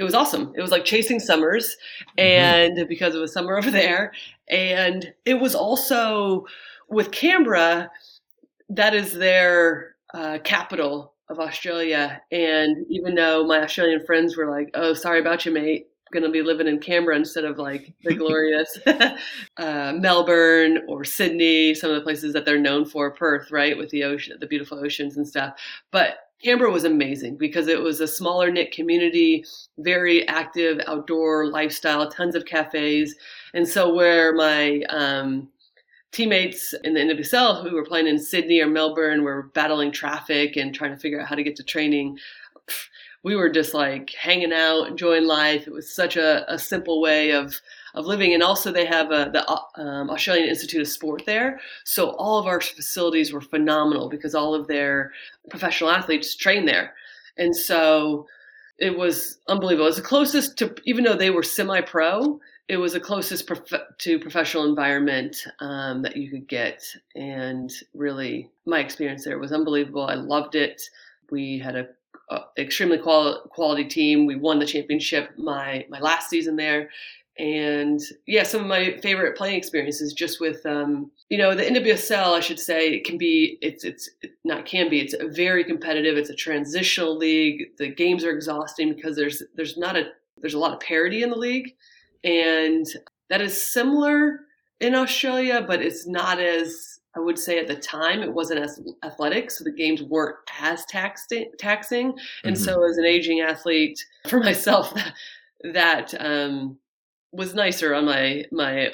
it 0.01 0.03
was 0.03 0.15
awesome. 0.15 0.51
It 0.57 0.63
was 0.63 0.71
like 0.71 0.87
chasing 0.87 1.21
summers, 1.21 1.77
mm-hmm. 2.01 2.21
and 2.21 2.79
mm-hmm. 2.79 2.89
because 2.89 3.15
it 3.15 3.19
was 3.19 3.35
summer 3.35 3.59
over 3.59 3.71
there, 3.71 4.13
and 4.49 5.13
it 5.27 5.35
was 5.35 5.55
also 5.55 6.47
with 6.89 7.11
Canberra, 7.13 7.91
that 8.71 8.95
is 8.95 9.13
their 9.13 9.97
uh, 10.15 10.39
capital 10.43 11.13
of 11.29 11.39
Australia. 11.39 12.21
And 12.33 12.87
even 12.89 13.15
though 13.15 13.47
my 13.47 13.63
Australian 13.63 14.05
friends 14.07 14.39
were 14.39 14.51
like, 14.51 14.71
"Oh, 14.73 14.95
sorry 14.95 15.21
about 15.21 15.45
you, 15.45 15.53
mate," 15.53 15.89
going 16.13 16.23
to 16.23 16.31
be 16.31 16.41
living 16.41 16.67
in 16.67 16.79
Canberra 16.79 17.17
instead 17.17 17.45
of 17.45 17.59
like 17.59 17.93
the 18.03 18.15
glorious 18.23 18.79
uh, 19.59 19.93
Melbourne 19.99 20.79
or 20.89 21.05
Sydney, 21.05 21.75
some 21.75 21.91
of 21.91 21.97
the 21.97 22.03
places 22.03 22.33
that 22.33 22.47
they're 22.47 22.59
known 22.59 22.87
for, 22.87 23.11
Perth, 23.11 23.51
right, 23.51 23.77
with 23.77 23.91
the 23.91 24.05
ocean, 24.05 24.39
the 24.41 24.47
beautiful 24.47 24.83
oceans 24.83 25.19
and 25.19 25.29
stuff. 25.29 25.61
But 25.91 26.30
Canberra 26.43 26.71
was 26.71 26.85
amazing 26.85 27.37
because 27.37 27.69
it 27.69 27.81
was 27.81 28.01
a 28.01 28.09
smaller 28.09 28.51
knit 28.51 28.73
community, 28.73 29.45
very 29.79 30.27
active 30.27 30.81
outdoor 30.87 31.47
lifestyle, 31.47 32.11
tons 32.11 32.35
of 32.35 32.47
cafes. 32.47 33.15
And 33.53 33.69
so, 33.69 33.93
where 33.93 34.35
my 34.35 34.83
um, 34.89 35.49
teammates 36.13 36.75
in 36.85 36.95
the 36.95 37.01
NWSL 37.01 37.63
who 37.63 37.75
were 37.75 37.85
playing 37.85 38.07
in 38.07 38.19
Sydney 38.19 38.61
or 38.61 38.67
Melbourne 38.67 39.23
were 39.23 39.51
battling 39.55 39.93
traffic 39.93 40.57
and 40.57 40.75
trying 40.75 40.93
to 40.93 40.99
figure 40.99 41.21
out 41.21 41.29
how 41.29 41.35
to 41.35 41.43
get 41.43 41.57
to 41.57 41.63
training, 41.63 42.19
we 43.23 43.37
were 43.37 43.51
just 43.51 43.75
like 43.75 44.11
hanging 44.11 44.53
out, 44.53 44.89
enjoying 44.89 45.27
life. 45.27 45.67
It 45.67 45.73
was 45.73 45.93
such 45.93 46.17
a, 46.17 46.51
a 46.53 46.59
simple 46.59 47.01
way 47.01 47.33
of 47.33 47.61
of 47.95 48.07
living. 48.07 48.35
And 48.35 48.43
also, 48.43 48.73
they 48.73 48.87
have 48.87 49.11
a, 49.11 49.31
the 49.33 49.49
um, 49.81 50.11
Australian 50.11 50.49
Institute 50.49 50.83
of 50.83 50.89
Sport 50.89 51.23
there. 51.27 51.61
So 51.85 52.11
all 52.11 52.39
of 52.39 52.47
our 52.47 52.61
facilities 52.61 53.33
were 53.33 53.41
phenomenal 53.41 54.09
because 54.09 54.35
all 54.35 54.55
of 54.55 54.67
their 54.67 55.13
professional 55.49 55.91
athletes 55.91 56.35
train 56.35 56.65
there. 56.65 56.95
And 57.37 57.55
so 57.55 58.27
it 58.79 58.97
was 58.97 59.39
unbelievable. 59.49 59.87
It 59.87 59.91
was 59.91 59.97
the 59.97 60.03
closest 60.03 60.57
to, 60.59 60.75
even 60.85 61.05
though 61.05 61.17
they 61.17 61.31
were 61.31 61.43
semi 61.43 61.81
pro, 61.81 62.41
it 62.69 62.77
was 62.77 62.93
the 62.93 63.01
closest 63.01 63.47
prof- 63.47 63.83
to 63.99 64.19
professional 64.19 64.65
environment 64.65 65.45
um, 65.59 66.03
that 66.03 66.17
you 66.17 66.31
could 66.31 66.47
get. 66.47 66.85
And 67.17 67.71
really, 67.95 68.49
my 68.65 68.79
experience 68.79 69.25
there 69.25 69.39
was 69.39 69.53
unbelievable. 69.53 70.07
I 70.07 70.15
loved 70.15 70.55
it. 70.55 70.81
We 71.31 71.59
had 71.59 71.77
a 71.77 71.89
extremely 72.59 72.99
quali- 72.99 73.39
quality 73.51 73.85
team. 73.85 74.27
We 74.27 74.37
won 74.37 74.59
the 74.59 74.67
championship 74.67 75.31
my 75.37 75.85
my 75.89 76.01
last 76.01 76.31
season 76.31 76.57
there, 76.57 76.91
and 77.41 78.03
yeah, 78.27 78.43
some 78.43 78.61
of 78.61 78.67
my 78.67 78.99
favorite 78.99 79.35
playing 79.35 79.57
experiences 79.57 80.13
just 80.13 80.41
with 80.41 80.65
um, 80.67 81.11
you 81.31 81.39
know 81.39 81.55
the 81.55 81.63
NWSL. 81.63 82.35
I 82.35 82.41
should 82.41 82.61
say 82.61 82.91
it 82.91 83.05
can 83.05 83.17
be 83.17 83.57
it's 83.63 83.83
it's 83.83 84.11
not 84.45 84.67
can 84.67 84.91
be 84.91 85.01
it's 85.01 85.15
very 85.35 85.65
competitive. 85.65 86.19
It's 86.19 86.29
a 86.29 86.35
transitional 86.35 87.17
league. 87.17 87.71
The 87.79 87.89
games 87.89 88.25
are 88.25 88.31
exhausting 88.31 88.95
because 88.95 89.17
there's 89.17 89.43
there's 89.55 89.79
not 89.79 89.97
a 89.97 90.11
there's 90.37 90.53
a 90.53 90.59
lot 90.59 90.75
of 90.75 90.81
parity 90.81 91.23
in 91.23 91.31
the 91.31 91.39
league, 91.39 91.75
and 92.25 92.87
that 93.31 93.41
is 93.41 93.73
similar 93.73 94.41
in 94.79 94.95
Australia, 94.95 95.65
but 95.67 95.81
it's 95.81 96.07
not 96.07 96.41
as 96.41 97.01
I 97.17 97.21
would 97.21 97.39
say 97.39 97.59
at 97.59 97.69
the 97.69 97.77
time 97.77 98.23
it 98.23 98.35
wasn't 98.35 98.61
as 98.61 98.83
athletic, 99.03 99.51
so 99.51 99.65
the 99.65 99.73
games 99.73 100.03
weren't 100.03 100.37
as 100.61 100.85
taxing. 100.85 101.51
taxing. 101.59 102.19
And 102.45 102.55
mm-hmm. 102.55 102.65
so, 102.65 102.85
as 102.85 102.99
an 102.99 103.07
aging 103.07 103.41
athlete, 103.41 104.05
for 104.29 104.41
myself, 104.45 104.93
that, 104.93 105.15
that 105.73 106.15
um, 106.21 106.77
was 107.33 107.55
nicer 107.55 107.95
on 107.95 108.05
my 108.07 108.45
my 108.53 108.91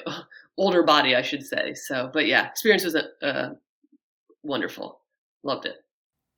older 0.57 0.83
body, 0.83 1.15
I 1.15 1.21
should 1.21 1.45
say. 1.45 1.73
So, 1.73 2.09
but 2.13 2.27
yeah, 2.27 2.47
experience 2.47 2.83
was 2.83 2.95
uh, 2.95 3.49
wonderful. 4.43 5.01
Loved 5.43 5.65
it. 5.65 5.77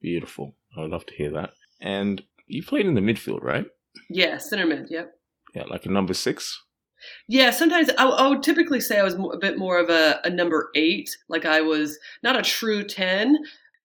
Beautiful. 0.02 0.56
I 0.78 0.82
would 0.82 0.92
love 0.92 1.06
to 1.08 1.16
hear 1.16 1.32
that. 1.32 1.52
And 1.82 2.22
you 2.48 2.64
played 2.64 2.86
in 2.86 2.96
the 2.96 3.02
midfield, 3.02 3.44
right? 3.44 3.66
Yeah, 4.10 4.38
center 4.38 4.66
mid. 4.66 4.88
Yep. 4.90 5.14
Yeah, 5.56 5.64
like 5.64 5.86
a 5.86 5.92
number 5.92 6.14
six. 6.14 6.62
Yeah, 7.28 7.52
sometimes 7.52 7.90
I, 7.98 8.06
I, 8.06 8.28
would 8.28 8.44
typically 8.44 8.82
say 8.82 9.00
I 9.00 9.04
was 9.04 9.16
a 9.16 9.38
bit 9.38 9.58
more 9.58 9.80
of 9.80 9.90
a, 9.90 10.20
a 10.26 10.30
number 10.30 10.70
eight. 10.76 11.10
Like 11.30 11.46
I 11.46 11.62
was 11.62 11.98
not 12.24 12.38
a 12.38 12.42
true 12.42 12.84
ten, 12.84 13.38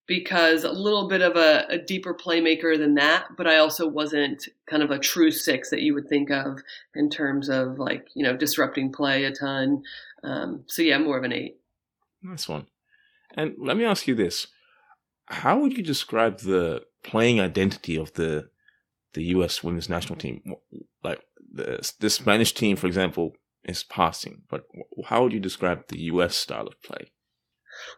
because 0.07 0.64
a 0.64 0.73
little 0.73 1.09
bit 1.09 1.23
of 1.23 1.37
a, 1.37 1.64
a, 1.69 1.79
deeper 1.79 2.14
playmaker 2.14 2.77
than 2.77 2.95
that, 2.95 3.25
but 3.37 3.47
I 3.47 3.57
also 3.57 3.88
wasn't 3.88 4.49
kind 4.67 4.83
of 4.83 4.90
a 4.90 4.99
true 4.99 5.31
six 5.31 5.71
that 5.71 5.81
you 5.81 5.95
would 5.95 6.09
think 6.09 6.31
of 6.31 6.61
in 6.95 7.09
terms 7.09 7.49
of 7.49 7.79
like, 7.79 8.09
you 8.14 8.23
know, 8.23 8.37
disrupting 8.37 8.93
play 8.93 9.25
a 9.25 9.33
ton. 9.33 9.83
Um, 10.23 10.64
so 10.67 10.83
yeah, 10.83 10.99
more 10.99 11.17
of 11.17 11.25
an 11.25 11.33
eight. 11.33 11.57
Nice 12.23 12.49
one. 12.49 12.67
And 13.35 13.55
let 13.59 13.77
me 13.77 13.85
ask 13.85 14.07
you 14.07 14.14
this. 14.14 14.47
How 15.27 15.59
would 15.59 15.77
you 15.77 15.83
describe 15.83 16.40
the 16.40 16.85
playing 17.03 17.40
identity 17.40 17.97
of 17.97 18.12
the 18.14 18.51
the 19.14 19.25
US 19.37 19.62
women's 19.62 19.88
national 19.88 20.19
team? 20.19 20.55
Like 21.03 21.25
the, 21.53 21.90
the 22.01 22.11
Spanish 22.11 22.53
team, 22.53 22.77
for 22.77 22.87
example, 22.87 23.35
is 23.64 23.85
passing, 23.85 24.43
but 24.51 24.67
how 25.07 25.23
would 25.23 25.33
you 25.33 25.40
describe 25.40 25.88
the 25.88 26.01
US 26.03 26.37
style 26.37 26.67
of 26.67 26.81
play? 26.83 27.11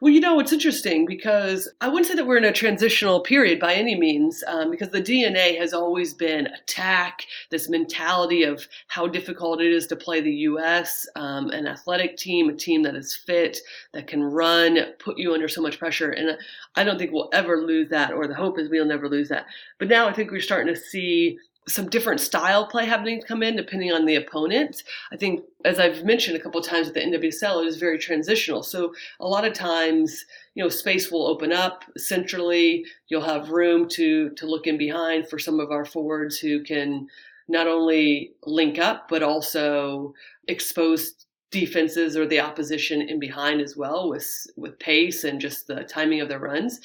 Well, 0.00 0.12
you 0.12 0.20
know, 0.20 0.38
it's 0.40 0.52
interesting 0.52 1.06
because 1.06 1.68
I 1.80 1.88
wouldn't 1.88 2.06
say 2.06 2.14
that 2.14 2.26
we're 2.26 2.36
in 2.36 2.44
a 2.44 2.52
transitional 2.52 3.20
period 3.20 3.58
by 3.58 3.74
any 3.74 3.94
means, 3.94 4.42
um, 4.46 4.70
because 4.70 4.90
the 4.90 5.02
DNA 5.02 5.58
has 5.58 5.72
always 5.72 6.14
been 6.14 6.46
attack, 6.48 7.26
this 7.50 7.68
mentality 7.68 8.42
of 8.42 8.66
how 8.88 9.06
difficult 9.06 9.60
it 9.60 9.72
is 9.72 9.86
to 9.88 9.96
play 9.96 10.20
the 10.20 10.32
U.S., 10.32 11.06
um, 11.16 11.50
an 11.50 11.66
athletic 11.66 12.16
team, 12.16 12.48
a 12.48 12.54
team 12.54 12.82
that 12.82 12.94
is 12.94 13.16
fit, 13.16 13.58
that 13.92 14.06
can 14.06 14.22
run, 14.22 14.78
put 14.98 15.18
you 15.18 15.32
under 15.32 15.48
so 15.48 15.62
much 15.62 15.78
pressure. 15.78 16.10
And 16.10 16.36
I 16.74 16.84
don't 16.84 16.98
think 16.98 17.12
we'll 17.12 17.30
ever 17.32 17.62
lose 17.62 17.88
that, 17.90 18.12
or 18.12 18.26
the 18.26 18.34
hope 18.34 18.58
is 18.58 18.68
we'll 18.68 18.84
never 18.84 19.08
lose 19.08 19.28
that. 19.28 19.46
But 19.78 19.88
now 19.88 20.08
I 20.08 20.12
think 20.12 20.30
we're 20.30 20.40
starting 20.40 20.72
to 20.72 20.80
see 20.80 21.38
some 21.68 21.88
different 21.88 22.20
style 22.20 22.66
play 22.66 22.86
happening 22.86 23.20
to 23.20 23.26
come 23.26 23.42
in 23.42 23.56
depending 23.56 23.92
on 23.92 24.06
the 24.06 24.16
opponent. 24.16 24.84
I 25.10 25.16
think, 25.16 25.42
as 25.64 25.80
I've 25.80 26.04
mentioned 26.04 26.36
a 26.36 26.40
couple 26.40 26.60
of 26.60 26.66
times 26.66 26.86
with 26.86 26.94
the 26.94 27.00
NWSL, 27.00 27.64
it 27.64 27.66
is 27.66 27.76
very 27.76 27.98
transitional. 27.98 28.62
So 28.62 28.94
a 29.18 29.26
lot 29.26 29.44
of 29.44 29.52
times, 29.52 30.24
you 30.54 30.62
know, 30.62 30.68
space 30.68 31.10
will 31.10 31.26
open 31.26 31.52
up 31.52 31.84
centrally. 31.96 32.84
You'll 33.08 33.20
have 33.22 33.50
room 33.50 33.88
to 33.90 34.30
to 34.30 34.46
look 34.46 34.66
in 34.66 34.78
behind 34.78 35.28
for 35.28 35.38
some 35.38 35.58
of 35.58 35.72
our 35.72 35.84
forwards 35.84 36.38
who 36.38 36.62
can 36.62 37.08
not 37.48 37.66
only 37.66 38.32
link 38.44 38.78
up 38.78 39.08
but 39.08 39.22
also 39.22 40.12
expose 40.48 41.26
defenses 41.50 42.16
or 42.16 42.26
the 42.26 42.40
opposition 42.40 43.02
in 43.02 43.18
behind 43.18 43.60
as 43.60 43.76
well 43.76 44.08
with 44.08 44.46
with 44.56 44.78
pace 44.78 45.24
and 45.24 45.40
just 45.40 45.66
the 45.66 45.84
timing 45.84 46.20
of 46.20 46.28
their 46.28 46.40
runs. 46.40 46.80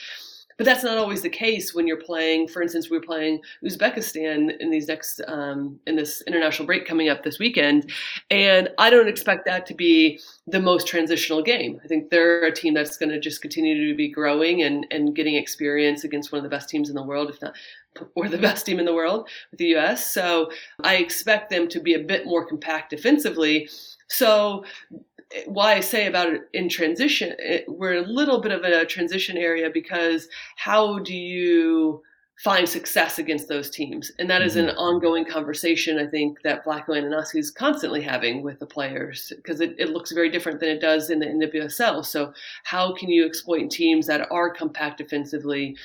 But 0.62 0.66
that's 0.66 0.84
not 0.84 1.00
always 1.00 1.24
the 1.24 1.30
case 1.30 1.74
when 1.74 1.88
you're 1.88 1.98
playing. 1.98 2.48
For 2.48 2.62
instance, 2.62 2.88
we 2.88 2.98
are 2.98 3.02
playing 3.02 3.42
Uzbekistan 3.66 4.56
in 4.60 4.70
these 4.70 4.88
next 4.88 5.20
um, 5.28 5.80
in 5.88 5.96
this 5.96 6.22
international 6.28 6.68
break 6.68 6.86
coming 6.86 7.10
up 7.10 7.24
this 7.24 7.40
weekend, 7.40 7.90
and 8.30 8.70
I 8.78 8.92
don't 8.92 9.08
expect 9.08 9.46
that 9.46 9.66
to 9.66 9.74
be 9.74 10.20
the 10.46 10.60
most 10.60 10.86
transitional 10.86 11.42
game. 11.42 11.82
I 11.84 11.88
think 11.88 12.12
they're 12.12 12.44
a 12.44 12.54
team 12.54 12.76
that's 12.76 12.96
going 12.96 13.10
to 13.10 13.20
just 13.20 13.42
continue 13.42 13.90
to 13.90 13.98
be 13.98 14.08
growing 14.08 14.62
and 14.62 14.86
and 14.92 15.16
getting 15.16 15.34
experience 15.34 16.04
against 16.04 16.32
one 16.32 16.38
of 16.38 16.44
the 16.44 16.56
best 16.56 16.70
teams 16.70 16.90
in 16.90 16.96
the 16.96 17.02
world, 17.02 17.32
if 17.32 17.42
not 17.42 17.56
or 18.16 18.30
the 18.30 18.38
best 18.38 18.64
team 18.64 18.78
in 18.78 18.86
the 18.86 18.94
world 18.94 19.28
with 19.50 19.58
the 19.58 19.76
US. 19.78 20.14
So 20.14 20.52
I 20.84 20.98
expect 20.98 21.50
them 21.50 21.70
to 21.70 21.80
be 21.80 21.96
a 21.96 22.00
bit 22.00 22.28
more 22.28 22.46
compact 22.46 22.92
defensively. 22.92 23.68
So 24.10 24.64
why 25.46 25.74
I 25.74 25.80
say 25.80 26.08
about 26.08 26.30
it 26.30 26.42
in 26.54 26.70
transition, 26.70 27.36
it, 27.40 27.66
we're 27.68 27.96
a 27.96 28.08
little 28.08 28.42
bit 28.42 28.52
of 28.52 28.64
a 28.64 28.86
transition 28.86 29.38
area 29.38 29.70
because 29.70 30.28
how 30.58 31.00
do 31.00 31.16
you 31.16 32.02
find 32.44 32.68
success 32.68 33.20
against 33.20 33.48
those 33.48 33.70
teams? 33.70 34.12
And 34.18 34.30
that 34.30 34.42
is 34.42 34.56
an 34.56 34.72
ongoing 34.72 35.26
conversation, 35.26 36.00
I 36.00 36.08
think, 36.08 36.42
that 36.42 36.66
Vlatko 36.66 36.90
Andonovski 36.90 37.38
is 37.38 37.52
constantly 37.52 38.02
having 38.02 38.42
with 38.42 38.60
the 38.60 38.66
players 38.66 39.32
because 39.36 39.62
it, 39.62 39.76
it 39.78 39.90
looks 39.90 40.12
very 40.12 40.30
different 40.30 40.60
than 40.60 40.70
it 40.70 40.82
does 40.82 41.10
in 41.10 41.20
the 41.20 41.28
NWSL. 41.28 42.04
So, 42.04 42.34
how 42.64 42.94
can 42.94 43.10
you 43.10 43.26
exploit 43.26 43.70
teams 43.70 44.08
that 44.08 44.32
are 44.32 44.50
compact 44.50 44.98
defensively? 44.98 45.78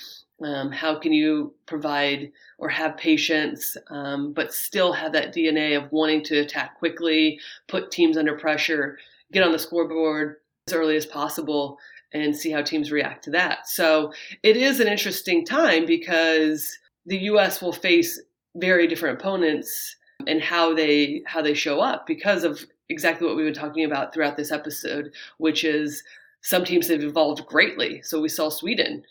Um, 0.42 0.70
how 0.70 0.98
can 0.98 1.12
you 1.12 1.54
provide 1.64 2.30
or 2.58 2.68
have 2.68 2.96
patience, 2.98 3.76
um, 3.88 4.32
but 4.32 4.52
still 4.52 4.92
have 4.92 5.12
that 5.12 5.34
DNA 5.34 5.76
of 5.82 5.90
wanting 5.92 6.22
to 6.24 6.38
attack 6.38 6.78
quickly, 6.78 7.40
put 7.68 7.90
teams 7.90 8.18
under 8.18 8.36
pressure, 8.36 8.98
get 9.32 9.42
on 9.42 9.52
the 9.52 9.58
scoreboard 9.58 10.36
as 10.68 10.74
early 10.74 10.96
as 10.96 11.06
possible, 11.06 11.78
and 12.12 12.34
see 12.34 12.50
how 12.50 12.62
teams 12.62 12.90
react 12.90 13.22
to 13.24 13.30
that. 13.30 13.68
So 13.68 14.12
it 14.42 14.56
is 14.56 14.80
an 14.80 14.88
interesting 14.88 15.44
time 15.44 15.86
because 15.86 16.76
the 17.04 17.18
U.S. 17.18 17.60
will 17.60 17.72
face 17.72 18.20
very 18.56 18.86
different 18.86 19.20
opponents 19.20 19.96
and 20.26 20.40
how 20.40 20.74
they 20.74 21.22
how 21.26 21.42
they 21.42 21.54
show 21.54 21.80
up 21.80 22.06
because 22.06 22.42
of 22.42 22.64
exactly 22.88 23.26
what 23.26 23.36
we've 23.36 23.46
been 23.46 23.54
talking 23.54 23.84
about 23.84 24.14
throughout 24.14 24.36
this 24.36 24.52
episode, 24.52 25.12
which 25.38 25.64
is 25.64 26.02
some 26.42 26.64
teams 26.64 26.88
have 26.88 27.02
evolved 27.02 27.44
greatly. 27.46 28.00
So 28.02 28.20
we 28.20 28.28
saw 28.28 28.48
Sweden, 28.48 29.02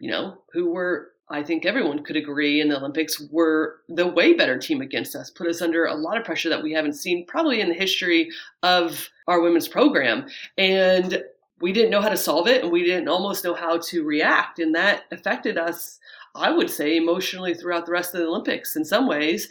you 0.00 0.10
know, 0.10 0.38
who 0.52 0.70
were 0.70 1.10
I 1.28 1.42
think 1.42 1.66
everyone 1.66 2.04
could 2.04 2.16
agree 2.16 2.60
in 2.60 2.68
the 2.68 2.76
Olympics 2.76 3.20
were 3.30 3.80
the 3.88 4.06
way 4.06 4.34
better 4.34 4.58
team 4.58 4.80
against 4.80 5.16
us, 5.16 5.28
put 5.28 5.48
us 5.48 5.60
under 5.60 5.86
a 5.86 5.94
lot 5.94 6.16
of 6.16 6.24
pressure 6.24 6.48
that 6.48 6.62
we 6.62 6.72
haven't 6.72 6.92
seen 6.92 7.26
probably 7.26 7.60
in 7.60 7.68
the 7.68 7.74
history 7.74 8.30
of 8.62 9.08
our 9.26 9.40
women's 9.40 9.66
program. 9.66 10.26
And 10.56 11.24
we 11.60 11.72
didn't 11.72 11.90
know 11.90 12.00
how 12.00 12.10
to 12.10 12.16
solve 12.16 12.46
it 12.46 12.62
and 12.62 12.70
we 12.70 12.84
didn't 12.84 13.08
almost 13.08 13.44
know 13.44 13.54
how 13.54 13.78
to 13.78 14.04
react. 14.04 14.60
And 14.60 14.74
that 14.76 15.04
affected 15.10 15.58
us, 15.58 15.98
I 16.36 16.50
would 16.50 16.70
say, 16.70 16.96
emotionally 16.96 17.54
throughout 17.54 17.86
the 17.86 17.92
rest 17.92 18.14
of 18.14 18.20
the 18.20 18.28
Olympics 18.28 18.76
in 18.76 18.84
some 18.84 19.08
ways. 19.08 19.48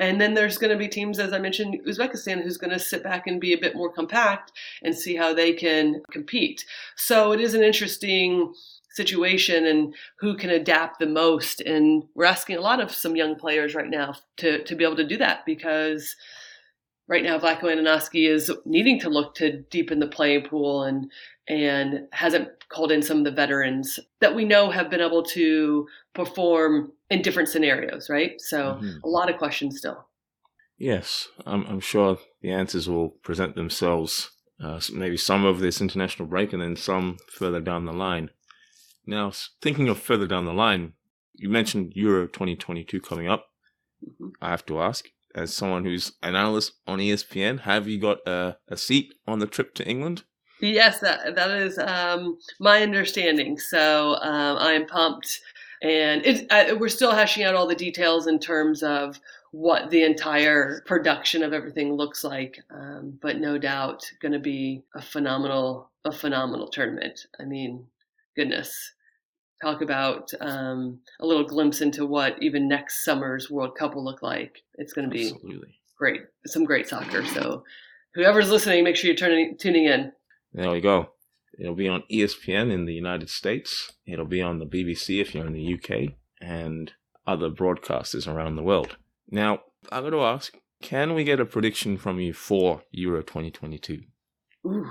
And 0.00 0.20
then 0.20 0.34
there's 0.34 0.58
going 0.58 0.70
to 0.70 0.78
be 0.78 0.86
teams, 0.86 1.18
as 1.18 1.32
I 1.32 1.40
mentioned, 1.40 1.80
Uzbekistan, 1.84 2.42
who's 2.42 2.56
going 2.56 2.70
to 2.70 2.78
sit 2.78 3.02
back 3.02 3.26
and 3.26 3.40
be 3.40 3.52
a 3.52 3.58
bit 3.58 3.74
more 3.74 3.90
compact 3.90 4.52
and 4.82 4.94
see 4.96 5.16
how 5.16 5.34
they 5.34 5.52
can 5.52 6.02
compete. 6.12 6.64
So 6.94 7.32
it 7.32 7.40
is 7.40 7.54
an 7.54 7.64
interesting 7.64 8.54
situation 8.98 9.64
and 9.64 9.94
who 10.18 10.36
can 10.36 10.50
adapt 10.50 10.98
the 10.98 11.06
most. 11.06 11.62
And 11.62 12.04
we're 12.14 12.26
asking 12.26 12.56
a 12.56 12.60
lot 12.60 12.80
of 12.80 12.92
some 12.92 13.16
young 13.16 13.34
players 13.36 13.74
right 13.74 13.88
now 13.88 14.16
to, 14.36 14.62
to 14.64 14.74
be 14.76 14.84
able 14.84 14.96
to 14.96 15.08
do 15.08 15.16
that 15.16 15.46
because 15.46 16.14
right 17.08 17.24
now 17.24 17.38
Vlatko 17.38 17.62
Andonovski 17.62 18.28
is 18.28 18.52
needing 18.66 19.00
to 19.00 19.08
look 19.08 19.34
to 19.36 19.62
deepen 19.70 19.98
the 19.98 20.06
playing 20.06 20.44
pool 20.44 20.82
and 20.82 21.10
and 21.48 22.06
hasn't 22.12 22.50
called 22.68 22.92
in 22.92 23.00
some 23.00 23.18
of 23.18 23.24
the 23.24 23.30
veterans 23.30 23.98
that 24.20 24.34
we 24.34 24.44
know 24.44 24.70
have 24.70 24.90
been 24.90 25.00
able 25.00 25.22
to 25.22 25.86
perform 26.14 26.92
in 27.08 27.22
different 27.22 27.48
scenarios, 27.48 28.10
right? 28.10 28.38
So 28.38 28.74
mm-hmm. 28.74 29.02
a 29.02 29.08
lot 29.08 29.30
of 29.30 29.38
questions 29.38 29.78
still. 29.78 30.06
Yes, 30.76 31.28
I'm, 31.46 31.64
I'm 31.66 31.80
sure 31.80 32.18
the 32.42 32.52
answers 32.52 32.88
will 32.88 33.08
present 33.08 33.56
themselves. 33.56 34.30
Uh, 34.62 34.80
maybe 34.92 35.16
some 35.16 35.44
of 35.44 35.60
this 35.60 35.80
international 35.80 36.28
break, 36.28 36.52
and 36.52 36.60
then 36.60 36.76
some 36.76 37.16
further 37.32 37.60
down 37.60 37.86
the 37.86 37.92
line. 37.92 38.30
Now, 39.08 39.32
thinking 39.62 39.88
of 39.88 39.98
further 39.98 40.26
down 40.26 40.44
the 40.44 40.52
line, 40.52 40.92
you 41.32 41.48
mentioned 41.48 41.94
Euro 41.96 42.26
2022 42.26 43.00
coming 43.00 43.26
up. 43.26 43.46
Mm-hmm. 44.06 44.28
I 44.42 44.50
have 44.50 44.66
to 44.66 44.82
ask, 44.82 45.06
as 45.34 45.54
someone 45.54 45.86
who's 45.86 46.12
an 46.22 46.36
analyst 46.36 46.72
on 46.86 46.98
ESPN, 46.98 47.60
have 47.60 47.88
you 47.88 47.98
got 47.98 48.18
a, 48.26 48.58
a 48.68 48.76
seat 48.76 49.14
on 49.26 49.38
the 49.38 49.46
trip 49.46 49.74
to 49.76 49.88
England? 49.88 50.24
Yes, 50.60 51.00
that 51.00 51.36
that 51.36 51.50
is 51.52 51.78
um, 51.78 52.36
my 52.60 52.82
understanding. 52.82 53.58
So 53.58 54.16
um, 54.16 54.58
I'm 54.58 54.84
pumped, 54.84 55.40
and 55.82 56.20
it, 56.26 56.78
we're 56.78 56.88
still 56.90 57.12
hashing 57.12 57.44
out 57.44 57.54
all 57.54 57.66
the 57.66 57.74
details 57.74 58.26
in 58.26 58.38
terms 58.38 58.82
of 58.82 59.18
what 59.52 59.88
the 59.88 60.04
entire 60.04 60.82
production 60.84 61.42
of 61.42 61.54
everything 61.54 61.94
looks 61.94 62.24
like. 62.24 62.58
Um, 62.70 63.18
but 63.22 63.38
no 63.38 63.56
doubt, 63.56 64.04
going 64.20 64.32
to 64.32 64.38
be 64.38 64.82
a 64.94 65.00
phenomenal 65.00 65.88
a 66.04 66.12
phenomenal 66.12 66.68
tournament. 66.68 67.20
I 67.40 67.44
mean, 67.44 67.86
goodness, 68.36 68.92
talk 69.62 69.82
about 69.82 70.30
um, 70.40 71.00
a 71.20 71.26
little 71.26 71.44
glimpse 71.44 71.80
into 71.80 72.06
what 72.06 72.40
even 72.42 72.68
next 72.68 73.04
summer's 73.04 73.50
World 73.50 73.76
Cup 73.76 73.94
will 73.94 74.04
look 74.04 74.22
like. 74.22 74.62
It's 74.74 74.92
going 74.92 75.08
to 75.08 75.14
be 75.14 75.30
Absolutely. 75.30 75.74
great, 75.96 76.22
some 76.46 76.64
great 76.64 76.88
soccer. 76.88 77.24
So, 77.26 77.64
whoever's 78.14 78.50
listening, 78.50 78.84
make 78.84 78.96
sure 78.96 79.08
you're 79.08 79.16
turning, 79.16 79.56
tuning 79.58 79.86
in. 79.86 80.12
There 80.52 80.70
we 80.70 80.80
go. 80.80 81.10
It'll 81.58 81.74
be 81.74 81.88
on 81.88 82.04
ESPN 82.10 82.72
in 82.72 82.84
the 82.84 82.94
United 82.94 83.30
States. 83.30 83.92
It'll 84.06 84.24
be 84.24 84.42
on 84.42 84.58
the 84.58 84.66
BBC 84.66 85.20
if 85.20 85.34
you're 85.34 85.46
in 85.46 85.52
the 85.52 85.74
UK, 85.74 86.14
and 86.40 86.92
other 87.26 87.50
broadcasters 87.50 88.32
around 88.32 88.56
the 88.56 88.62
world. 88.62 88.96
Now, 89.30 89.60
I'm 89.90 90.02
going 90.02 90.12
to 90.12 90.22
ask 90.22 90.56
can 90.80 91.14
we 91.14 91.24
get 91.24 91.40
a 91.40 91.44
prediction 91.44 91.98
from 91.98 92.20
you 92.20 92.32
for 92.32 92.82
Euro 92.92 93.22
2022? 93.22 94.02
Ooh. 94.66 94.90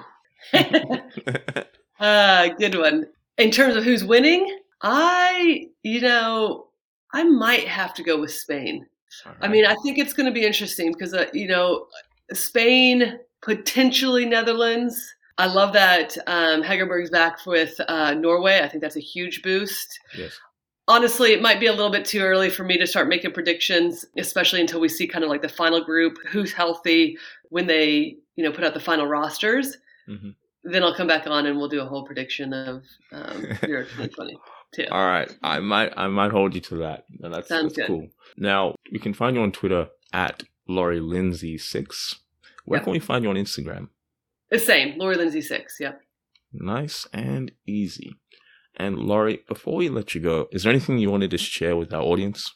uh, 2.00 2.48
good 2.60 2.78
one 2.78 3.06
in 3.38 3.52
terms 3.52 3.76
of 3.76 3.84
who's 3.84 4.04
winning, 4.04 4.60
I, 4.82 5.68
you 5.84 6.02
know, 6.02 6.68
I 7.14 7.24
might 7.24 7.68
have 7.68 7.94
to 7.96 8.04
go 8.04 8.20
with 8.20 8.32
Spain. 8.32 8.86
Right. 9.26 9.36
I 9.42 9.48
mean, 9.48 9.66
I 9.66 9.76
think 9.84 9.98
it's 9.98 10.14
going 10.14 10.26
to 10.26 10.32
be 10.32 10.46
interesting 10.46 10.92
because, 10.92 11.14
uh, 11.14 11.26
you 11.34 11.48
know, 11.48 11.88
Spain, 12.34 13.20
potentially 13.42 14.26
Netherlands. 14.26 15.02
I 15.38 15.48
love 15.48 15.72
that 15.74 16.18
um, 16.28 16.64
Hegerberg's 16.64 17.10
back 17.10 17.46
with 17.46 17.80
uh, 17.88 18.14
Norway. 18.16 18.62
I 18.62 18.68
think 18.68 18.82
that's 18.82 18.96
a 18.96 19.02
huge 19.02 19.44
boost. 19.44 20.00
Yes. 20.18 20.38
Honestly, 20.88 21.34
it 21.34 21.42
might 21.42 21.60
be 21.60 21.68
a 21.68 21.72
little 21.72 21.92
bit 21.92 22.06
too 22.06 22.22
early 22.22 22.50
for 22.50 22.64
me 22.64 22.78
to 22.78 22.88
start 22.88 23.10
making 23.10 23.34
predictions, 23.34 24.06
especially 24.18 24.62
until 24.62 24.80
we 24.80 24.90
see 24.90 25.06
kind 25.06 25.24
of 25.24 25.30
like 25.30 25.42
the 25.42 25.50
final 25.50 25.84
group, 25.84 26.18
who's 26.28 26.54
healthy 26.54 27.18
when 27.50 27.68
they, 27.68 28.18
you 28.36 28.44
know, 28.44 28.52
put 28.52 28.64
out 28.64 28.74
the 28.74 28.80
final 28.80 29.06
rosters. 29.06 29.78
Mm-hmm 30.08 30.30
then 30.74 30.84
I'll 30.84 30.96
come 30.96 31.08
back 31.08 31.28
on 31.28 31.46
and 31.46 31.58
we'll 31.58 31.70
do 31.70 31.82
a 31.82 31.86
whole 31.86 32.06
prediction 32.06 32.54
of 32.54 32.84
um, 33.12 33.46
Euro 33.68 33.84
2020 33.84 34.38
too. 34.74 34.86
All 34.92 35.06
right, 35.06 35.34
I 35.42 35.60
might 35.60 35.94
I 35.98 36.08
might 36.08 36.32
hold 36.32 36.56
you 36.56 36.62
to 36.62 36.78
that. 36.78 37.06
that's, 37.20 37.48
Sounds 37.48 37.74
that's 37.74 37.88
cool. 37.88 38.08
Now 38.38 38.76
we 38.92 39.00
can 39.00 39.14
find 39.14 39.36
you 39.36 39.42
on 39.42 39.52
Twitter 39.52 39.88
at 40.14 40.44
Lori 40.68 41.00
Lindsey 41.00 41.58
six. 41.58 42.16
Where 42.66 42.78
yep. 42.78 42.84
can 42.84 42.92
we 42.92 43.00
find 43.00 43.24
you 43.24 43.30
on 43.30 43.38
Instagram? 43.38 43.90
The 44.52 44.60
same, 44.60 44.98
Lori 44.98 45.16
Lindsey 45.16 45.42
six. 45.42 45.78
Yep. 45.80 46.02
Nice 46.54 47.08
and 47.14 47.52
easy. 47.66 48.14
And 48.76 49.00
Lori, 49.00 49.40
before 49.48 49.76
we 49.76 49.90
let 49.90 50.14
you 50.14 50.22
go, 50.22 50.48
is 50.52 50.64
there 50.64 50.72
anything 50.72 51.00
you 51.00 51.10
wanted 51.10 51.32
to 51.32 51.38
share 51.38 51.76
with 51.76 51.94
our 51.94 52.02
audience? 52.02 52.54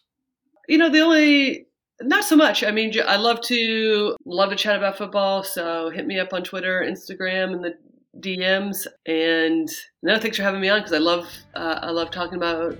You 0.68 0.78
know, 0.78 0.90
the 0.90 1.02
only 1.02 1.68
not 2.02 2.24
so 2.24 2.36
much. 2.36 2.64
I 2.64 2.72
mean, 2.72 2.94
I 3.06 3.18
love 3.18 3.42
to 3.42 4.16
love 4.26 4.50
to 4.50 4.56
chat 4.56 4.78
about 4.78 4.98
football. 4.98 5.44
So 5.44 5.90
hit 5.90 6.06
me 6.06 6.20
up 6.20 6.34
on 6.34 6.44
Twitter, 6.44 6.84
Instagram, 6.86 7.54
and 7.54 7.64
the 7.64 7.74
DMs. 8.20 8.88
And 9.06 9.70
no, 10.04 10.20
thanks 10.20 10.38
for 10.38 10.44
having 10.44 10.62
me 10.62 10.70
on 10.70 10.80
because 10.80 10.94
I 10.94 10.98
love 10.98 11.28
uh, 11.56 11.80
I 11.82 11.92
love 11.92 12.12
talking 12.12 12.36
about 12.36 12.78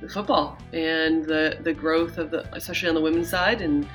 the 0.00 0.08
football 0.08 0.58
and 0.72 1.24
the 1.24 1.58
the 1.62 1.72
growth 1.72 2.18
of 2.18 2.30
the 2.30 2.46
especially 2.54 2.88
on 2.88 2.94
the 2.94 3.00
women's 3.00 3.28
side 3.28 3.62
and 3.62 3.88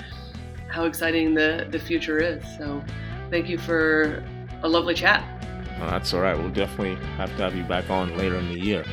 how 0.68 0.84
exciting 0.84 1.34
the 1.34 1.66
the 1.70 1.78
future 1.78 2.18
is. 2.18 2.42
So 2.58 2.82
thank 3.30 3.48
you 3.48 3.58
for 3.58 4.24
a 4.62 4.68
lovely 4.68 4.94
chat. 4.94 5.24
that's 5.78 6.12
all 6.12 6.20
right. 6.20 6.36
We'll 6.36 6.50
definitely 6.50 6.96
have 7.16 7.30
to 7.36 7.42
have 7.42 7.54
you 7.54 7.64
back 7.64 7.88
on 7.90 8.16
later 8.16 8.36
in 8.36 8.48
the 8.48 8.58
year. 8.58 8.84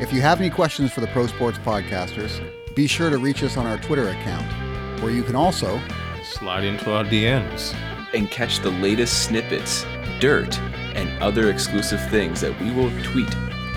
If 0.00 0.12
you 0.12 0.20
have 0.20 0.40
any 0.40 0.50
questions 0.50 0.92
for 0.92 1.00
the 1.00 1.06
Pro 1.08 1.26
Sports 1.26 1.58
Podcasters, 1.58 2.42
be 2.74 2.86
sure 2.86 3.08
to 3.08 3.18
reach 3.18 3.42
us 3.42 3.56
on 3.56 3.66
our 3.66 3.78
Twitter 3.78 4.08
account, 4.08 5.00
where 5.00 5.12
you 5.12 5.22
can 5.22 5.36
also 5.36 5.80
slide 6.24 6.64
into 6.64 6.92
our 6.92 7.04
DMs 7.04 7.74
and 8.14 8.30
catch 8.30 8.60
the 8.60 8.70
latest 8.70 9.24
snippets, 9.24 9.84
dirt, 10.20 10.58
and 10.94 11.10
other 11.22 11.50
exclusive 11.50 12.00
things 12.10 12.40
that 12.40 12.58
we 12.60 12.70
will 12.70 12.90
tweet. 13.02 13.30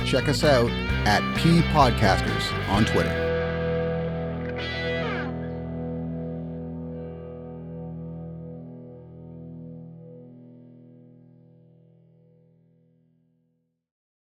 Check 0.06 0.28
us 0.28 0.43
out 0.43 0.69
at 1.06 1.21
P 1.38 1.62
Podcasters 1.71 2.69
on 2.69 2.86
Twitter. 2.86 3.25